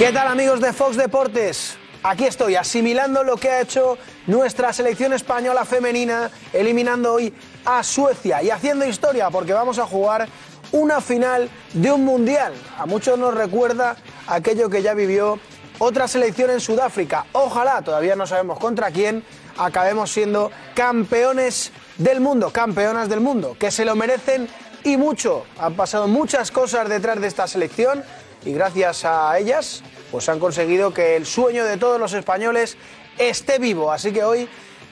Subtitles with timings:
[0.00, 1.76] ¿Qué tal amigos de Fox Deportes?
[2.02, 7.34] Aquí estoy asimilando lo que ha hecho nuestra selección española femenina, eliminando hoy
[7.66, 10.26] a Suecia y haciendo historia porque vamos a jugar
[10.72, 12.54] una final de un mundial.
[12.78, 13.94] A muchos nos recuerda
[14.26, 15.38] aquello que ya vivió
[15.78, 17.26] otra selección en Sudáfrica.
[17.32, 19.22] Ojalá, todavía no sabemos contra quién,
[19.58, 24.48] acabemos siendo campeones del mundo, campeonas del mundo, que se lo merecen
[24.82, 25.44] y mucho.
[25.58, 28.02] Han pasado muchas cosas detrás de esta selección
[28.44, 32.76] y gracias a ellas pues han conseguido que el sueño de todos los españoles
[33.18, 33.92] esté vivo.
[33.92, 34.48] Así que hoy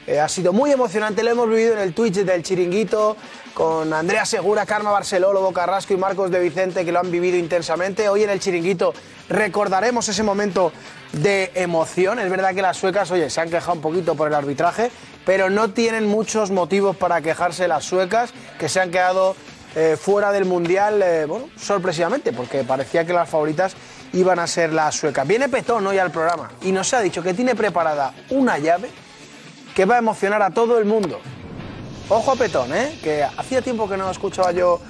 [0.07, 3.17] eh, ha sido muy emocionante, lo hemos vivido en el Twitch del Chiringuito
[3.53, 7.37] con Andrea Segura, Karma Barceló, Lobo Carrasco y Marcos de Vicente que lo han vivido
[7.37, 8.09] intensamente.
[8.09, 8.95] Hoy en el Chiringuito
[9.29, 10.73] recordaremos ese momento
[11.13, 12.19] de emoción.
[12.21, 14.91] Es verdad que las suecas, oye, se han quejado un poquito por el arbitraje,
[15.27, 19.37] pero no tienen muchos motivos para quejarse las suecas que se han quedado
[19.81, 23.77] eh, fuera del Mundial, eh, bueno, sorpresivamente, porque parecía que las favoritas
[24.13, 25.25] iban a ser las suecas.
[25.25, 28.89] Viene Petón hoy al programa y nos ha dicho que tiene preparada una llave
[29.77, 31.21] que va a emocionar a todo el mundo.
[32.09, 32.99] Ojo a Petón, ¿eh?
[33.05, 34.81] que hacía tiempo que no escuchaba yo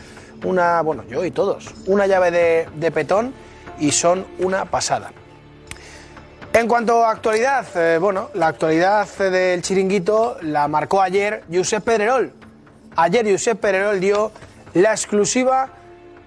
[0.43, 2.31] una, bueno, yo y todos, una llave
[2.75, 3.35] de, Petón
[3.79, 5.13] y son una pasada.
[6.55, 12.33] En cuanto a actualidad, eh, bueno, la actualidad del chiringuito la marcó ayer Josep Pedrerol.
[12.97, 14.33] Ayer Josep Pedrerol dio
[14.79, 15.71] la exclusiva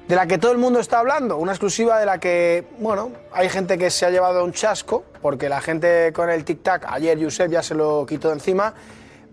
[0.07, 3.49] de la que todo el mundo está hablando, una exclusiva de la que, bueno, hay
[3.49, 7.49] gente que se ha llevado un chasco, porque la gente con el tic-tac, ayer Josep
[7.49, 8.73] ya se lo quitó de encima,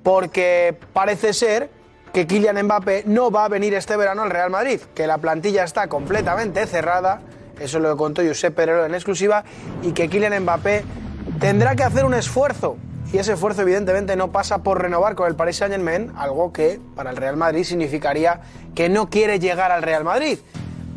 [0.02, 1.70] porque parece ser
[2.12, 5.65] que Kylian Mbappé no va a venir este verano al Real Madrid, que la plantilla
[5.65, 7.21] está completamente cerrada,
[7.59, 9.42] eso lo contó Josep Perero en exclusiva,
[9.82, 10.84] y que Kylian Mbappé
[11.41, 12.76] tendrá que hacer un esfuerzo,
[13.12, 17.10] y ese esfuerzo evidentemente no pasa por renovar con el Paris Saint-Germain, algo que para
[17.10, 18.41] el Real Madrid significaría
[18.74, 20.38] que no quiere llegar al Real Madrid.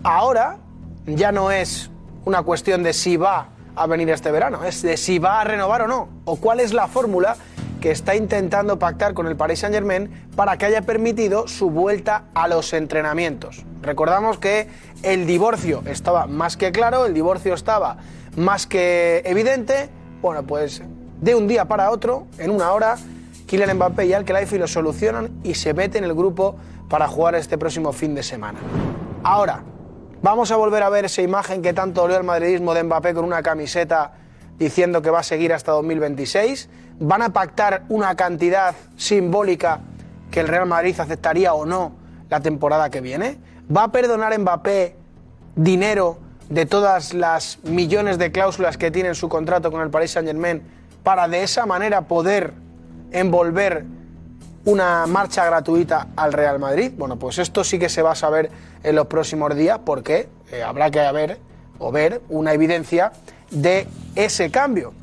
[0.03, 0.57] Ahora
[1.05, 1.89] ya no es
[2.25, 5.83] una cuestión de si va a venir este verano, es de si va a renovar
[5.83, 7.37] o no, o cuál es la fórmula
[7.79, 12.47] que está intentando pactar con el Paris Saint-Germain para que haya permitido su vuelta a
[12.47, 13.65] los entrenamientos.
[13.81, 14.67] Recordamos que
[15.01, 17.97] el divorcio estaba más que claro, el divorcio estaba
[18.35, 19.89] más que evidente.
[20.21, 20.83] Bueno, pues
[21.21, 22.97] de un día para otro, en una hora,
[23.45, 26.55] Kylian Mbappé y Al-Khelaifi lo solucionan y se meten en el grupo
[26.89, 28.59] para jugar este próximo fin de semana.
[29.23, 29.63] Ahora,
[30.23, 33.23] vamos a volver a ver esa imagen que tanto dolió el madridismo de Mbappé con
[33.23, 34.13] una camiseta
[34.57, 36.69] diciendo que va a seguir hasta 2026.
[36.99, 39.79] Van a pactar una cantidad simbólica
[40.31, 41.93] que el Real Madrid aceptaría o no
[42.29, 43.37] la temporada que viene.
[43.75, 44.95] ¿Va a perdonar Mbappé
[45.55, 46.17] dinero
[46.49, 50.80] de todas las millones de cláusulas que tiene en su contrato con el Paris Saint-Germain
[51.03, 52.53] para de esa manera poder
[53.11, 53.85] envolver
[54.65, 56.91] una marcha gratuita al Real Madrid?
[56.95, 58.51] Bueno, pues esto sí que se va a saber
[58.83, 61.39] en los próximos días porque eh, habrá que haber
[61.79, 63.11] o ver una evidencia
[63.49, 64.93] de ese cambio.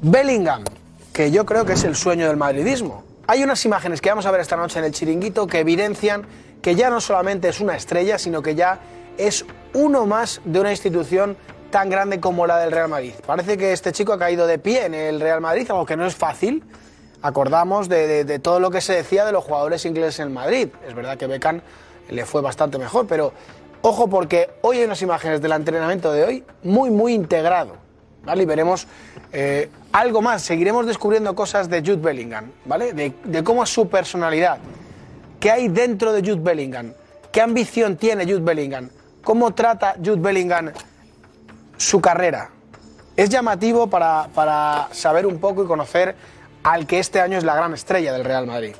[0.00, 0.64] Bellingham,
[1.12, 3.02] que yo creo que es el sueño del madridismo.
[3.26, 6.26] Hay unas imágenes que vamos a ver esta noche en el chiringuito que evidencian
[6.62, 8.78] que ya no solamente es una estrella, sino que ya
[9.16, 11.36] es uno más de una institución
[11.70, 13.12] tan grande como la del Real Madrid.
[13.26, 16.06] Parece que este chico ha caído de pie en el Real Madrid, algo que no
[16.06, 16.64] es fácil.
[17.20, 20.68] Acordamos de, todo lo que se decía de los jugadores ingleses en Madrid.
[20.86, 21.60] Es verdad que Beckham
[22.10, 23.32] le fue bastante mejor, pero
[23.82, 27.76] ojo porque hoy hay unas imágenes del entrenamiento de hoy muy, muy integrado.
[28.24, 28.42] ¿vale?
[28.42, 28.86] Y veremos
[29.32, 32.92] eh, algo más, seguiremos descubriendo cosas de Jude Bellingham, ¿vale?
[32.92, 34.58] De, de cómo es su personalidad,
[35.40, 36.92] qué hay dentro de Jude Bellingham,
[37.32, 38.90] qué ambición tiene Jude Bellingham,
[39.22, 40.72] cómo trata Jude Bellingham
[41.78, 42.50] su carrera.
[43.16, 46.14] Es llamativo para, para saber un poco y conocer
[46.62, 48.74] al que este año es la gran estrella del Real Madrid.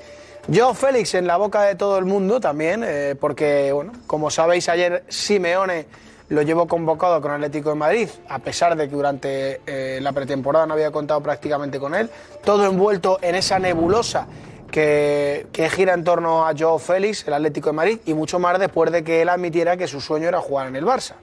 [0.55, 4.69] Joe Félix en la boca de todo el mundo también, eh, porque, bueno, como sabéis,
[4.69, 5.87] ayer Simeone
[6.31, 10.67] lo llevó convocado con Atlético de Madrid, a pesar de que durante eh, la pretemporada
[10.67, 12.11] no había contado prácticamente con él.
[12.45, 14.27] Todo envuelto en esa nebulosa
[14.71, 18.59] que, que gira en torno a Joe Félix, el Atlético de Madrid, y mucho más
[18.59, 21.15] después de que él admitiera que su sueño era jugar en el Barça.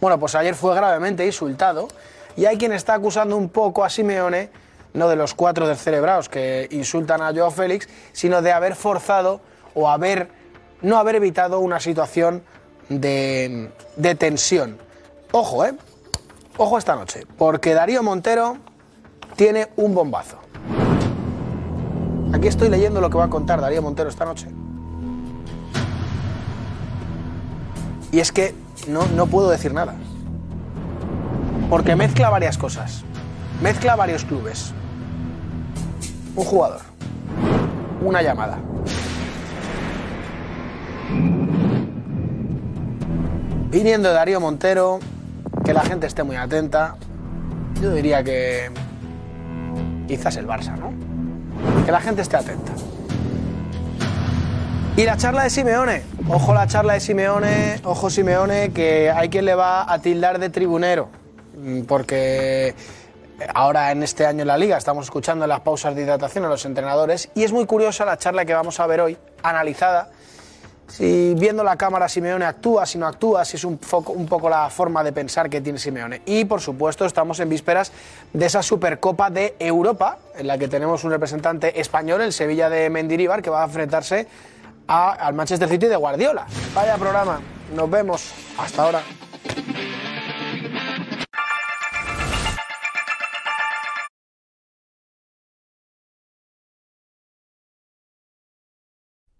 [0.00, 1.88] Bueno, pues ayer fue gravemente insultado
[2.36, 4.50] y hay quien está acusando un poco a Simeone,
[4.92, 9.40] no de los cuatro descerebrados que insultan a Joao Félix, sino de haber forzado
[9.74, 10.28] o haber
[10.82, 12.42] no haber evitado una situación
[12.88, 14.78] de, de tensión.
[15.32, 15.74] Ojo, ¿eh?
[16.56, 18.58] Ojo esta noche, porque Darío Montero
[19.34, 20.38] tiene un bombazo.
[22.32, 24.48] Aquí estoy leyendo lo que va a contar Darío Montero esta noche.
[28.12, 28.54] Y es que
[28.88, 29.94] no, no puedo decir nada.
[31.70, 33.02] Porque mezcla varias cosas.
[33.62, 34.72] Mezcla varios clubes.
[36.36, 36.80] Un jugador.
[38.02, 38.58] Una llamada.
[43.70, 45.00] Viniendo de Darío Montero,
[45.64, 46.96] que la gente esté muy atenta.
[47.82, 48.70] Yo diría que
[50.06, 50.92] quizás el Barça, ¿no?
[51.84, 52.72] Que la gente esté atenta.
[54.96, 56.02] Y la charla de Simeone.
[56.28, 60.50] Ojo la charla de Simeone, ojo Simeone, que hay quien le va a tildar de
[60.50, 61.08] tribunero.
[61.60, 62.74] Mm, Porque
[63.54, 66.64] ahora en este año en la liga estamos escuchando las pausas de hidratación a los
[66.64, 67.28] entrenadores.
[67.34, 70.10] Y es muy curiosa la charla que vamos a ver hoy, analizada.
[70.86, 74.48] Si viendo la cámara Simeone actúa, si no actúa, si es un, foco- un poco
[74.48, 76.22] la forma de pensar que tiene Simeone.
[76.26, 77.90] Y por supuesto estamos en vísperas
[78.32, 82.90] de esa Supercopa de Europa, en la que tenemos un representante español, el Sevilla de
[82.90, 84.28] Mendilibar, que va a enfrentarse
[84.88, 86.46] a- al Manchester City de Guardiola.
[86.74, 87.40] Vaya programa,
[87.74, 88.32] nos vemos.
[88.56, 89.02] Hasta ahora.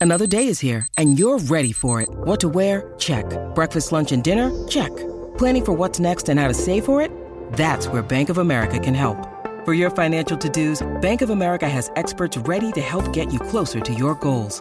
[0.01, 2.11] Another day is here, and you're ready for it.
[2.13, 2.93] What to wear?
[2.99, 3.25] Check.
[3.55, 4.51] Breakfast, lunch, and dinner?
[4.69, 4.95] Check.
[5.39, 7.11] Planning for what's next and how to save for it?
[7.55, 9.17] That's where Bank of America can help.
[9.65, 13.39] For your financial to dos, Bank of America has experts ready to help get you
[13.39, 14.61] closer to your goals.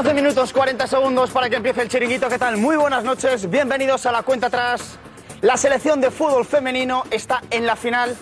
[0.00, 2.26] 14 minutos 40 segundos para que empiece el chiringuito.
[2.30, 2.56] ¿Qué tal?
[2.56, 3.50] Muy buenas noches.
[3.50, 4.98] Bienvenidos a la cuenta atrás.
[5.42, 8.16] La selección de fútbol femenino está en la final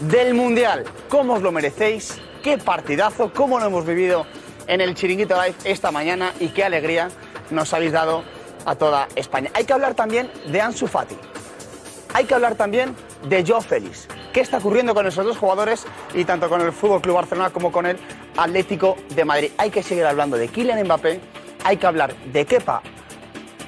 [0.00, 0.82] del Mundial.
[1.08, 2.18] ¿Cómo os lo merecéis?
[2.42, 3.32] ¿Qué partidazo?
[3.32, 4.26] ¿Cómo lo hemos vivido
[4.66, 6.32] en el chiringuito live esta mañana?
[6.40, 7.10] Y qué alegría
[7.50, 8.24] nos habéis dado
[8.66, 9.52] a toda España.
[9.54, 11.16] Hay que hablar también de Ansu Fati.
[12.12, 14.08] Hay que hablar también de Joe Félix.
[14.32, 17.72] ¿Qué está ocurriendo con esos dos jugadores y tanto con el Fútbol Club Barcelona como
[17.72, 17.98] con el
[18.36, 19.50] Atlético de Madrid?
[19.58, 21.20] Hay que seguir hablando de Kylian Mbappé,
[21.64, 22.82] hay que hablar de Kepa,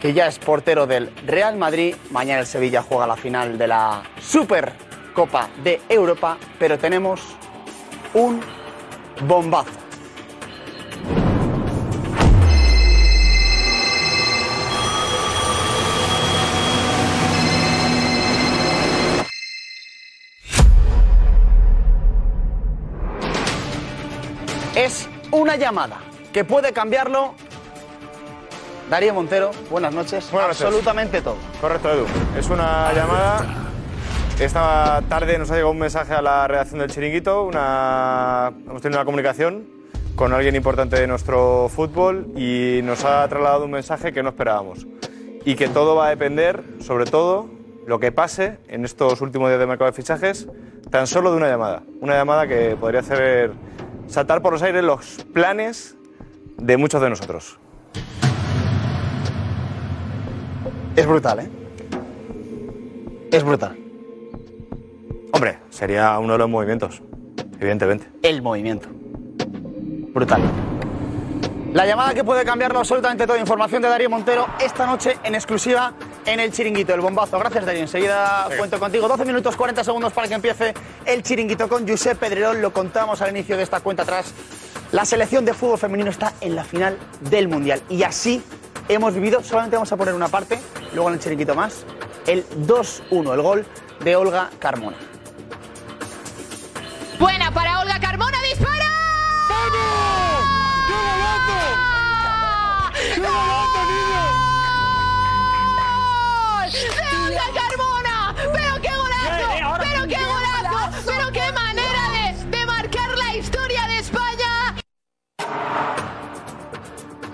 [0.00, 1.94] que ya es portero del Real Madrid.
[2.10, 7.20] Mañana el Sevilla juega la final de la Supercopa de Europa, pero tenemos
[8.14, 8.40] un
[9.26, 9.81] bombazo.
[25.42, 25.98] Una llamada
[26.32, 27.34] que puede cambiarlo.
[28.88, 30.30] Darío Montero, buenas noches.
[30.30, 30.62] Buenas noches.
[30.62, 31.36] Absolutamente todo.
[31.60, 32.06] Correcto, Edu.
[32.38, 33.44] Es una llamada.
[34.38, 37.44] Esta tarde nos ha llegado un mensaje a la redacción del Chiringuito.
[37.44, 38.52] Una...
[38.66, 39.66] Hemos tenido una comunicación
[40.14, 44.86] con alguien importante de nuestro fútbol y nos ha trasladado un mensaje que no esperábamos.
[45.44, 47.50] Y que todo va a depender, sobre todo,
[47.84, 50.46] lo que pase en estos últimos días de mercado de fichajes,
[50.90, 51.82] tan solo de una llamada.
[52.00, 53.50] Una llamada que podría hacer
[54.12, 55.96] saltar por los aires los planes
[56.58, 57.58] de muchos de nosotros.
[60.94, 61.50] Es brutal, ¿eh?
[63.30, 63.76] Es brutal.
[65.32, 67.02] Hombre, sería uno de los movimientos,
[67.58, 68.06] evidentemente.
[68.22, 68.88] El movimiento.
[70.12, 70.42] Brutal.
[71.72, 73.38] La llamada que puede cambiarlo absolutamente todo.
[73.38, 75.94] Información de Darío Montero esta noche en exclusiva
[76.26, 77.38] en el chiringuito, el bombazo.
[77.38, 77.82] Gracias, Darío.
[77.82, 79.08] Enseguida cuento contigo.
[79.08, 80.74] 12 minutos 40 segundos para que empiece
[81.04, 82.60] el chiringuito con Josep Pedrerol.
[82.60, 84.32] Lo contamos al inicio de esta cuenta atrás.
[84.92, 87.82] La selección de fútbol femenino está en la final del Mundial.
[87.88, 88.42] Y así
[88.88, 90.58] hemos vivido, solamente vamos a poner una parte,
[90.92, 91.84] luego en el chiringuito más,
[92.26, 93.66] el 2-1, el gol
[94.00, 94.96] de Olga Carmona.
[97.18, 98.84] Buena para Olga Carmona, dispara.
[103.16, 103.71] ¡Gol!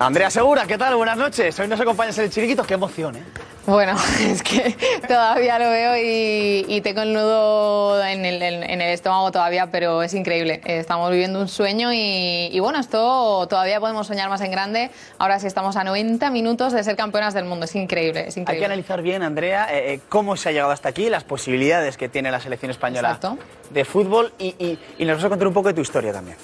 [0.01, 0.95] Andrea Segura, ¿qué tal?
[0.95, 1.59] Buenas noches.
[1.59, 2.63] Hoy nos acompañas en el chiringuito.
[2.63, 3.23] Qué emoción, ¿eh?
[3.67, 4.77] Bueno, es que
[5.09, 9.71] todavía lo veo y, y tengo el nudo en el, en- en el estómago todavía,
[9.73, 10.61] pero es increíble.
[10.65, 14.91] Eh, Estamos viviendo un sueño y, y bueno, esto todavía podemos soñar más en grande.
[15.19, 17.65] Ahora sí estamos a 90 minutos de ser campeonas del mundo.
[17.65, 18.61] Es increíble, es Hay increíble.
[18.61, 22.09] que analizar bien, Andrea, eh, eh, cómo se ha llegado hasta aquí, las posibilidades que
[22.09, 23.37] tiene la selección española Exacto.
[23.71, 26.37] de fútbol y, y- y nos vas a contar un poco de tu historia también,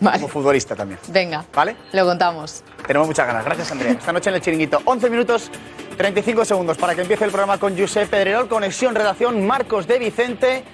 [0.00, 1.00] Vale, como futbolista también.
[1.08, 1.76] venga, ¿Vale?
[1.92, 2.62] lo contamos.
[2.86, 3.44] Tenemos muchas ganas.
[3.44, 3.92] Gracias, Andrea.
[3.92, 5.50] Esta noche en el chiringuito, 11 minutos
[5.96, 10.64] 35 segundos para que empiece el programa con Josep Pedrerol, conexión, redacción, Marcos de Vicente.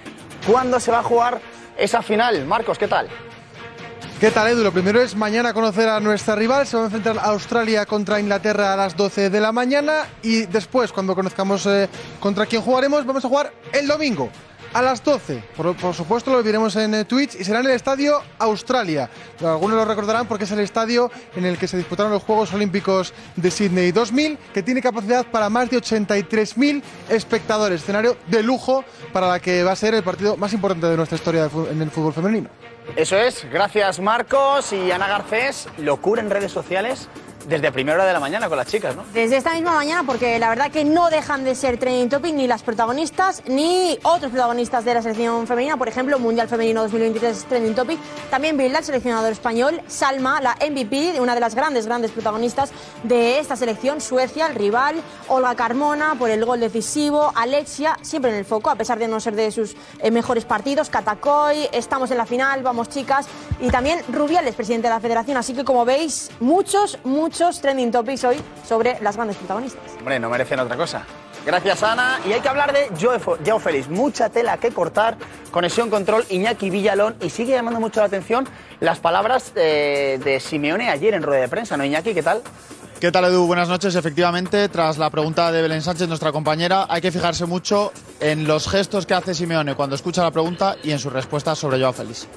[0.47, 1.41] ¿Cuándo se va a jugar
[1.77, 2.45] esa final?
[2.45, 3.09] Marcos, ¿qué tal?
[4.19, 4.63] ¿Qué tal, Edu?
[4.63, 6.65] Lo primero es mañana conocer a nuestra rival.
[6.67, 10.05] Se va a enfrentar Australia contra Inglaterra a las 12 de la mañana.
[10.21, 11.89] Y después, cuando conozcamos eh,
[12.19, 14.29] contra quién jugaremos, vamos a jugar el domingo
[14.75, 15.41] a las 12.
[15.55, 19.09] Por, supuesto, lo veremos en eh, Twitch y será en el estadio Australia.
[19.39, 23.13] Algunos lo recordarán porque es el estadio en el que se disputaron los Juegos Olímpicos
[23.37, 27.81] de Sydney 2000, que tiene capacidad para más de 83.000 espectadores.
[27.81, 31.15] Escenario de lujo para la que va a ser el partido más importante de nuestra
[31.15, 32.49] historia en el fútbol femenino.
[32.97, 35.69] Eso es, gracias Marcos y Ana Garcés.
[35.77, 37.07] Locura en redes sociales
[37.47, 39.03] desde primera hora de la mañana con las chicas, ¿no?
[39.13, 42.47] Desde esta misma mañana, porque la verdad que no dejan de ser trending topic ni
[42.47, 45.77] las protagonistas ni otros protagonistas de la selección femenina.
[45.77, 47.99] Por ejemplo, Mundial Femenino 2023 es trending topic.
[48.29, 49.81] También Bilda, el seleccionador español.
[49.87, 52.71] Salma, la MVP, una de las grandes, grandes protagonistas
[53.03, 54.01] de esta selección.
[54.01, 54.95] Suecia, el rival.
[55.27, 57.31] Olga Carmona, por el gol decisivo.
[57.35, 60.89] Alexia, siempre en el foco, a pesar de no ser de sus eh, mejores partidos.
[60.89, 63.27] Katakoy, estamos en la final, vamos chicas.
[63.59, 65.37] Y también Rubiales, presidente de la federación.
[65.37, 68.37] Así que, como veis, muchos, muchos trending topics hoy
[68.67, 69.83] sobre las grandes protagonistas.
[69.99, 71.05] Hombre, no merecen otra cosa.
[71.45, 72.19] Gracias, Ana.
[72.27, 73.87] Y hay que hablar de Joe, Félix.
[73.87, 75.17] Mucha tela que cortar.
[75.51, 77.15] Conexión Control, Iñaki Villalón.
[77.21, 78.47] Y sigue llamando mucho la atención
[78.79, 82.13] las palabras eh, de Simeone ayer en rueda de prensa, ¿no, Iñaki?
[82.13, 82.41] ¿Qué tal?
[82.99, 83.45] ¿Qué tal, Edu?
[83.45, 83.93] Buenas noches.
[83.95, 88.67] Efectivamente, tras la pregunta de Belén Sánchez, nuestra compañera, hay que fijarse mucho en los
[88.67, 92.27] gestos que hace Simeone cuando escucha la pregunta y en su respuesta sobre Joao Félix.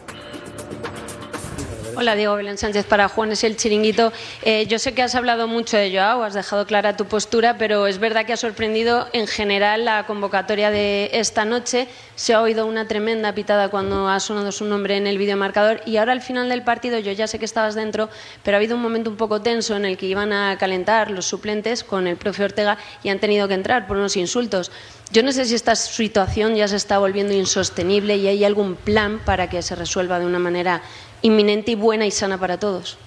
[2.00, 4.12] Hola Diego Belén Sánchez para Juan es el chiringuito.
[4.42, 7.88] Eh, yo sé que has hablado mucho de Joao, has dejado clara tu postura, pero
[7.88, 11.88] es verdad que ha sorprendido en general la convocatoria de esta noche.
[12.14, 15.96] Se ha oído una tremenda pitada cuando ha sonado su nombre en el videomarcador y
[15.96, 18.08] ahora al final del partido, yo ya sé que estabas dentro,
[18.44, 21.26] pero ha habido un momento un poco tenso en el que iban a calentar los
[21.26, 24.70] suplentes con el profe Ortega y han tenido que entrar por unos insultos.
[25.10, 29.20] Yo no sé si esta situación ya se está volviendo insostenible y hay algún plan
[29.24, 30.82] para que se resuelva de una manera
[31.22, 32.98] inminente y buena y sana para todos.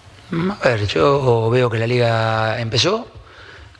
[0.61, 3.07] A ver, yo veo que la liga empezó,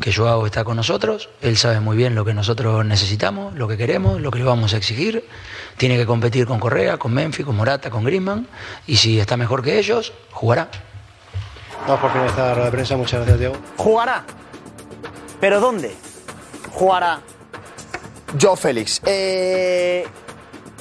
[0.02, 3.78] que Joao está con nosotros, él sabe muy bien lo que nosotros necesitamos, lo que
[3.78, 5.26] queremos, lo que le vamos a exigir.
[5.78, 8.48] Tiene que competir con Correa, con Memphis, con Morata, con Griezmann,
[8.86, 10.70] y si está mejor que ellos, jugará.
[11.88, 12.98] Vamos por finalizar la rueda de prensa.
[12.98, 13.56] Muchas gracias, Diego.
[13.78, 14.26] Jugará.
[15.40, 15.96] ¿Pero dónde?
[16.72, 17.22] Jugará
[18.40, 19.02] Joe Félix.
[19.06, 20.06] Eh,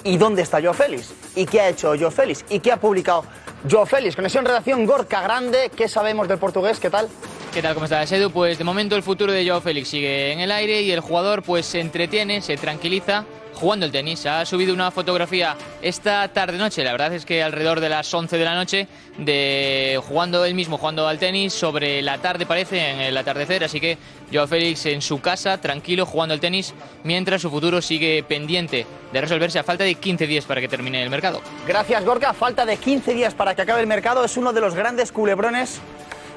[0.04, 1.12] ¿Y dónde está Joe Félix?
[1.34, 2.44] ¿Y qué ha hecho Joe Félix?
[2.50, 3.24] ¿Y qué ha publicado
[3.68, 4.16] Joe Félix?
[4.16, 5.70] Conexión Redacción Gorka Grande.
[5.76, 6.80] ¿Qué sabemos del portugués?
[6.80, 7.08] ¿Qué tal?
[7.52, 7.74] ¿Qué tal?
[7.74, 8.30] ¿Cómo estás, Edu?
[8.30, 11.42] Pues de momento el futuro de Joao Félix sigue en el aire y el jugador
[11.42, 13.24] pues se entretiene, se tranquiliza
[13.60, 14.24] jugando el tenis.
[14.26, 18.44] Ha subido una fotografía esta tarde-noche, la verdad es que alrededor de las 11 de
[18.44, 18.88] la noche,
[19.18, 23.80] de jugando él mismo, jugando al tenis, sobre la tarde parece, en el atardecer, así
[23.80, 23.98] que
[24.32, 26.74] Joao Félix en su casa, tranquilo, jugando al tenis,
[27.04, 31.02] mientras su futuro sigue pendiente de resolverse a falta de 15 días para que termine
[31.02, 31.40] el mercado.
[31.66, 32.32] Gracias, Gorka.
[32.32, 34.24] Falta de 15 días para que acabe el mercado.
[34.24, 35.80] Es uno de los grandes culebrones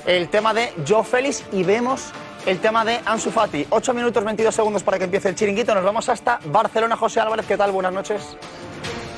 [0.06, 2.12] el tema de Joe Félix y vemos
[2.46, 3.68] el tema de Ansu Fati.
[3.70, 5.74] 8 minutos 22 segundos para que empiece el chiringuito.
[5.74, 6.96] Nos vamos hasta Barcelona.
[6.98, 7.72] José Álvarez, ¿qué tal?
[7.72, 8.38] Buenas noches.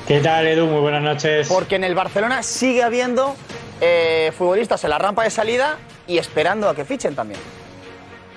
[0.07, 0.67] ¿Qué tal, Edu?
[0.67, 1.47] Muy buenas noches.
[1.47, 3.35] Porque en el Barcelona sigue habiendo
[3.81, 5.77] eh, futbolistas en la rampa de salida
[6.07, 7.39] y esperando a que fichen también.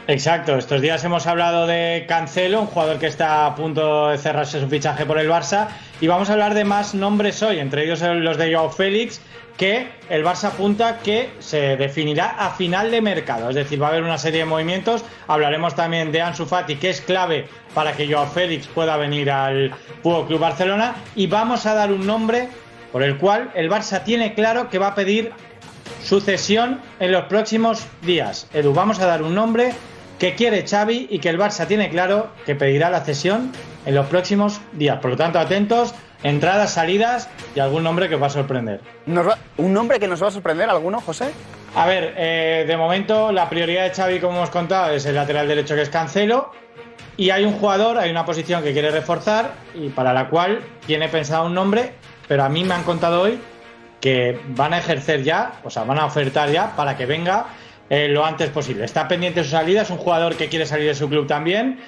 [0.06, 4.58] Exacto, estos días hemos hablado de Cancelo, un jugador que está a punto de cerrarse
[4.58, 5.68] su fichaje por el Barça,
[6.00, 9.20] y vamos a hablar de más nombres hoy, entre ellos los de Joao Félix,
[9.58, 13.90] que el Barça apunta que se definirá a final de mercado, es decir, va a
[13.90, 15.04] haber una serie de movimientos.
[15.26, 19.74] Hablaremos también de Ansu Fati, que es clave para que Joao Félix pueda venir al
[20.02, 22.48] Fútbol Club Barcelona, y vamos a dar un nombre
[22.92, 25.32] por el cual el Barça tiene claro que va a pedir
[26.02, 28.48] sucesión en los próximos días.
[28.54, 29.72] Edu, vamos a dar un nombre
[30.20, 33.52] que quiere Xavi y que el Barça tiene claro que pedirá la cesión
[33.84, 34.98] en los próximos días.
[35.00, 38.80] Por lo tanto, atentos, entradas, salidas y algún nombre que os va a sorprender.
[39.06, 41.30] Nos va- ¿Un nombre que nos va a sorprender alguno, José?
[41.74, 45.46] A ver, eh, de momento la prioridad de Xavi, como hemos contado, es el lateral
[45.48, 46.50] derecho que es Cancelo.
[47.16, 51.08] Y hay un jugador, hay una posición que quiere reforzar y para la cual tiene
[51.08, 51.92] pensado un nombre,
[52.28, 53.40] pero a mí me han contado hoy
[54.00, 57.46] que van a ejercer ya, o sea, van a ofertar ya para que venga
[57.90, 58.84] eh, lo antes posible.
[58.84, 61.80] Está pendiente su salida, es un jugador que quiere salir de su club también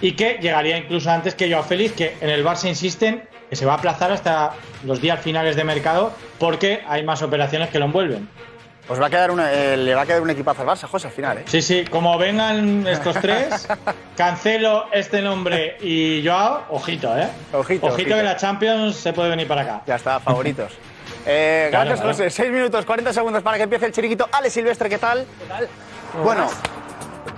[0.00, 3.64] y que llegaría incluso antes que Joao Félix, que en el Barça insisten que se
[3.66, 4.52] va a aplazar hasta
[4.84, 8.28] los días finales de mercado porque hay más operaciones que lo envuelven.
[8.86, 11.08] Pues va a quedar una- eh, le va a quedar un equipazo al Barça, José,
[11.08, 11.42] al final, ¿eh?
[11.46, 13.68] Sí, sí, como vengan estos tres,
[14.16, 17.28] cancelo este nombre y Joao, ojito, ¿eh?
[17.52, 18.14] Ojito, ojito.
[18.16, 19.82] que la Champions se puede venir para acá.
[19.86, 20.72] Ya está, favoritos.
[21.30, 22.16] Eh, Claro, gracias, claro.
[22.16, 22.30] José.
[22.30, 24.28] 6 minutos, 40 segundos para que empiece el chiringuito.
[24.32, 25.26] Ale Silvestre, ¿qué tal?
[26.24, 26.48] Bueno,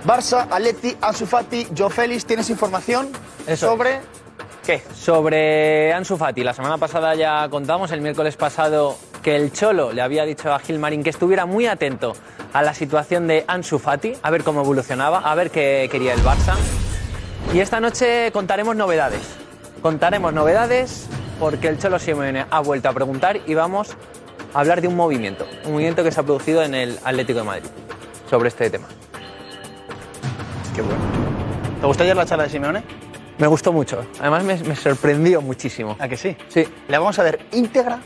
[0.05, 3.09] Barça, Atleti, Ansu Fati, Joe Félix, ¿tienes información
[3.57, 3.99] sobre
[4.61, 4.81] qué?
[4.95, 10.01] Sobre Ansu Fati, la semana pasada ya contamos, el miércoles pasado, que el Cholo le
[10.01, 12.13] había dicho a Gilmarín que estuviera muy atento
[12.53, 16.21] a la situación de Ansu Fati, a ver cómo evolucionaba, a ver qué quería el
[16.21, 16.55] Barça.
[17.53, 19.21] Y esta noche contaremos novedades.
[19.81, 21.07] Contaremos novedades
[21.39, 23.95] porque el Cholo Simeone ha vuelto a preguntar y vamos
[24.53, 27.45] a hablar de un movimiento, un movimiento que se ha producido en el Atlético de
[27.45, 27.69] Madrid
[28.29, 28.87] sobre este tema.
[30.75, 31.01] Qué bueno.
[31.79, 33.00] ¿Te gustó ayer la charla de Simeone?
[33.41, 35.97] Me gustó mucho, además me, me sorprendió muchísimo.
[35.99, 36.37] ¿A que sí?
[36.47, 36.63] Sí.
[36.87, 37.99] Le vamos a ver íntegra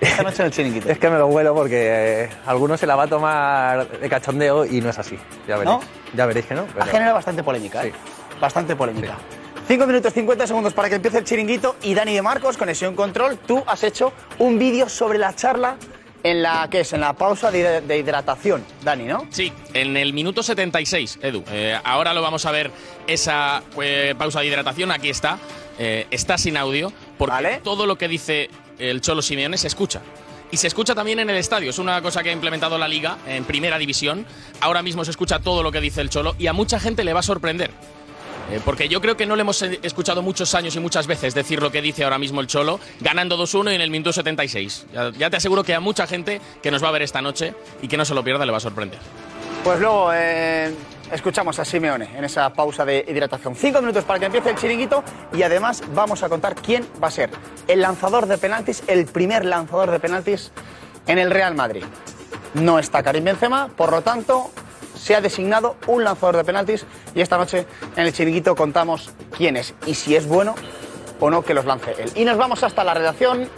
[0.00, 0.88] esta noche en el chiringuito.
[0.90, 4.64] Es que me lo huelo porque eh, alguno se la va a tomar de cachondeo
[4.66, 5.16] y no es así.
[5.46, 5.76] Ya veréis.
[5.78, 5.80] ¿No?
[6.14, 6.62] Ya veréis que no.
[6.62, 7.92] Ha pero- generado bastante polémica, ¿eh?
[8.40, 9.16] Bastante polémica.
[9.68, 13.38] 5 minutos 50 segundos para que empiece el chiringuito y Dani de Marcos, Conexión Control,
[13.38, 15.76] tú has hecho un vídeo sobre la charla
[16.22, 19.26] en la que es en la pausa de, de hidratación, Dani, ¿no?
[19.30, 21.44] Sí, en el minuto 76, Edu.
[21.50, 22.70] Eh, ahora lo vamos a ver
[23.06, 24.90] esa eh, pausa de hidratación.
[24.90, 25.38] Aquí está.
[25.78, 30.00] Eh, está sin audio porque todo lo que dice el Cholo Simeone se escucha.
[30.50, 31.70] Y se escucha también en el estadio.
[31.70, 34.26] Es una cosa que ha implementado la liga en primera división.
[34.60, 37.12] Ahora mismo se escucha todo lo que dice el Cholo y a mucha gente le
[37.12, 37.70] va a sorprender.
[38.50, 41.34] Eh, porque yo creo que no le hemos eh, escuchado muchos años y muchas veces
[41.34, 44.86] decir lo que dice ahora mismo el Cholo, ganando 2-1 y en el minuto 76.
[44.92, 47.54] Ya, ya te aseguro que a mucha gente que nos va a ver esta noche
[47.82, 48.98] y que no se lo pierda le va a sorprender.
[49.64, 50.72] Pues luego eh,
[51.12, 53.54] escuchamos a Simeone en esa pausa de hidratación.
[53.54, 55.02] Cinco minutos para que empiece el chiringuito
[55.32, 57.30] y además vamos a contar quién va a ser
[57.66, 60.52] el lanzador de penaltis, el primer lanzador de penaltis
[61.06, 61.84] en el Real Madrid.
[62.54, 64.50] No está Karim Benzema, por lo tanto
[64.98, 66.84] se ha designado un lanzador de penaltis
[67.14, 70.54] y esta noche en el chiringuito contamos quién es y si es bueno
[71.20, 72.10] o no que los lance él.
[72.14, 73.48] Y nos vamos hasta la redacción.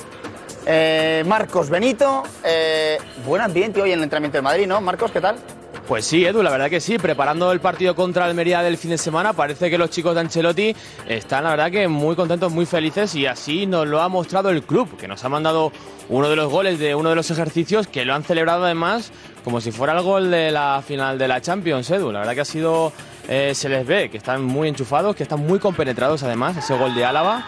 [0.66, 4.80] Eh, Marcos Benito, eh, buen ambiente hoy en el entrenamiento de Madrid, ¿no?
[4.80, 5.36] Marcos, ¿qué tal?
[5.86, 6.98] Pues sí, Edu, la verdad que sí.
[6.98, 10.76] Preparando el partido contra Almería del fin de semana, parece que los chicos de Ancelotti
[11.08, 14.62] están, la verdad, que muy contentos, muy felices y así nos lo ha mostrado el
[14.62, 15.72] club, que nos ha mandado
[16.08, 19.12] uno de los goles de uno de los ejercicios que lo han celebrado además
[19.44, 22.12] como si fuera el gol de la final de la Champions, Edu.
[22.12, 22.92] La verdad que ha sido,
[23.28, 26.94] eh, se les ve que están muy enchufados, que están muy compenetrados además, ese gol
[26.94, 27.44] de Álava.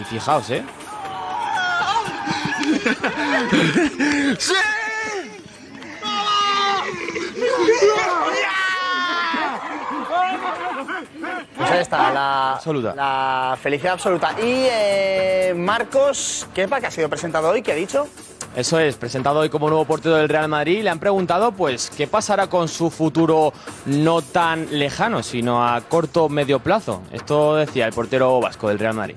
[0.00, 0.62] Y fijaos, ¿eh?
[4.38, 4.52] ¡Sí!
[11.56, 12.94] Pues ahí está, la, Absoluta.
[12.94, 14.32] la felicidad absoluta.
[14.38, 18.06] Y eh, Marcos Kepa, que ha sido presentado hoy, ¿qué ha dicho?
[18.54, 22.06] Eso es, presentado hoy como nuevo portero del Real Madrid, le han preguntado pues qué
[22.06, 23.52] pasará con su futuro
[23.84, 27.02] no tan lejano, sino a corto medio plazo.
[27.12, 29.16] Esto decía el portero vasco del Real Madrid.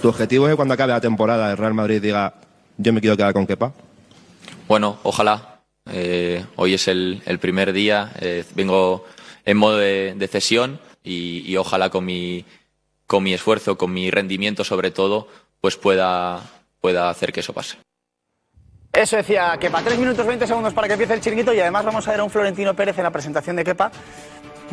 [0.00, 2.34] ¿Tu objetivo es que cuando acabe la temporada el Real Madrid diga
[2.76, 3.72] yo me quiero quedar con Kepa?
[4.68, 5.51] Bueno, ojalá.
[5.90, 9.04] Eh, hoy es el, primer día, eh, vengo
[9.44, 12.44] en modo de, de cesión y, ojalá con mi,
[13.26, 15.28] esfuerzo, con mi rendimiento sobre todo,
[15.60, 16.40] pues pueda,
[16.80, 17.78] pueda hacer que eso pase.
[18.92, 19.82] Eso decía Kepa.
[19.82, 22.24] 3 minutos 20 segundos para que empiece el chiringuito y además vamos a ver a
[22.24, 23.90] un Florentino Pérez en la presentación de Kepa.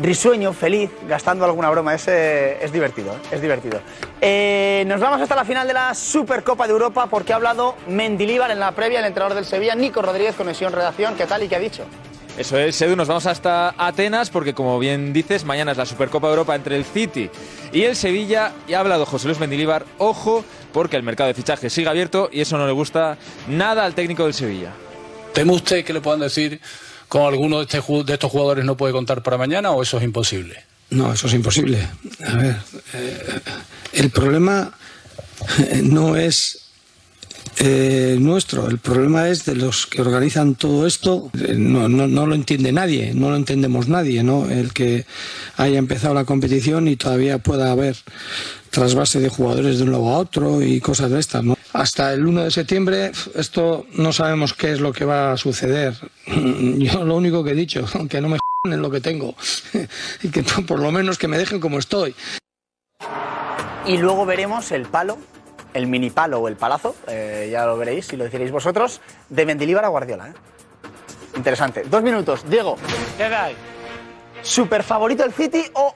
[0.02, 1.94] Risueño, feliz, gastando alguna broma.
[1.94, 3.18] Es, eh, es divertido, ¿eh?
[3.32, 3.80] es divertido.
[4.20, 8.50] Eh, nos vamos hasta la final de la Supercopa de Europa porque ha hablado Mendilíbar
[8.50, 11.16] en la previa, el entrenador del Sevilla, Nico Rodríguez, Conexión Redacción.
[11.16, 11.84] ¿Qué tal y qué ha dicho?
[12.38, 16.28] Eso es, Edu, nos vamos hasta Atenas porque como bien dices, mañana es la Supercopa
[16.28, 17.28] de Europa entre el City
[17.70, 21.70] y el Sevilla y ha hablado José Luis Mendilíbar, ojo, porque el mercado de fichajes
[21.70, 24.72] sigue abierto y eso no le gusta nada al técnico del Sevilla.
[25.34, 26.60] ¿Teme usted que le puedan decir
[27.10, 30.04] con alguno de, este de estos jugadores no puede contar para mañana o eso es
[30.04, 30.64] imposible?
[30.90, 31.86] No, eso es imposible.
[32.24, 32.56] A ver,
[32.94, 33.40] eh,
[33.94, 34.72] el problema
[35.58, 36.70] eh, no es
[37.58, 41.32] eh, nuestro, el problema es de los que organizan todo esto.
[41.56, 44.48] No, no, no lo entiende nadie, no lo entendemos nadie, ¿no?
[44.48, 45.04] El que
[45.56, 47.96] haya empezado la competición y todavía pueda haber
[48.70, 51.56] trasvase de jugadores de un lado a otro y cosas de estas, ¿no?
[51.72, 55.94] Hasta el 1 de septiembre, esto no sabemos qué es lo que va a suceder.
[56.26, 59.34] Yo lo único que he dicho, que no me en lo que tengo
[60.22, 62.14] y que por lo menos que me dejen como estoy.
[63.86, 65.18] Y luego veremos el palo,
[65.72, 69.46] el mini palo o el palazo, eh, ya lo veréis si lo deciréis vosotros, de
[69.46, 70.28] Mendilíbar a Guardiola.
[70.28, 70.34] ¿eh?
[71.36, 71.84] interesante.
[71.84, 72.44] Dos minutos.
[72.48, 72.76] Diego.
[73.16, 73.54] ¿Qué tal?
[74.42, 75.94] ¿Super favorito el City o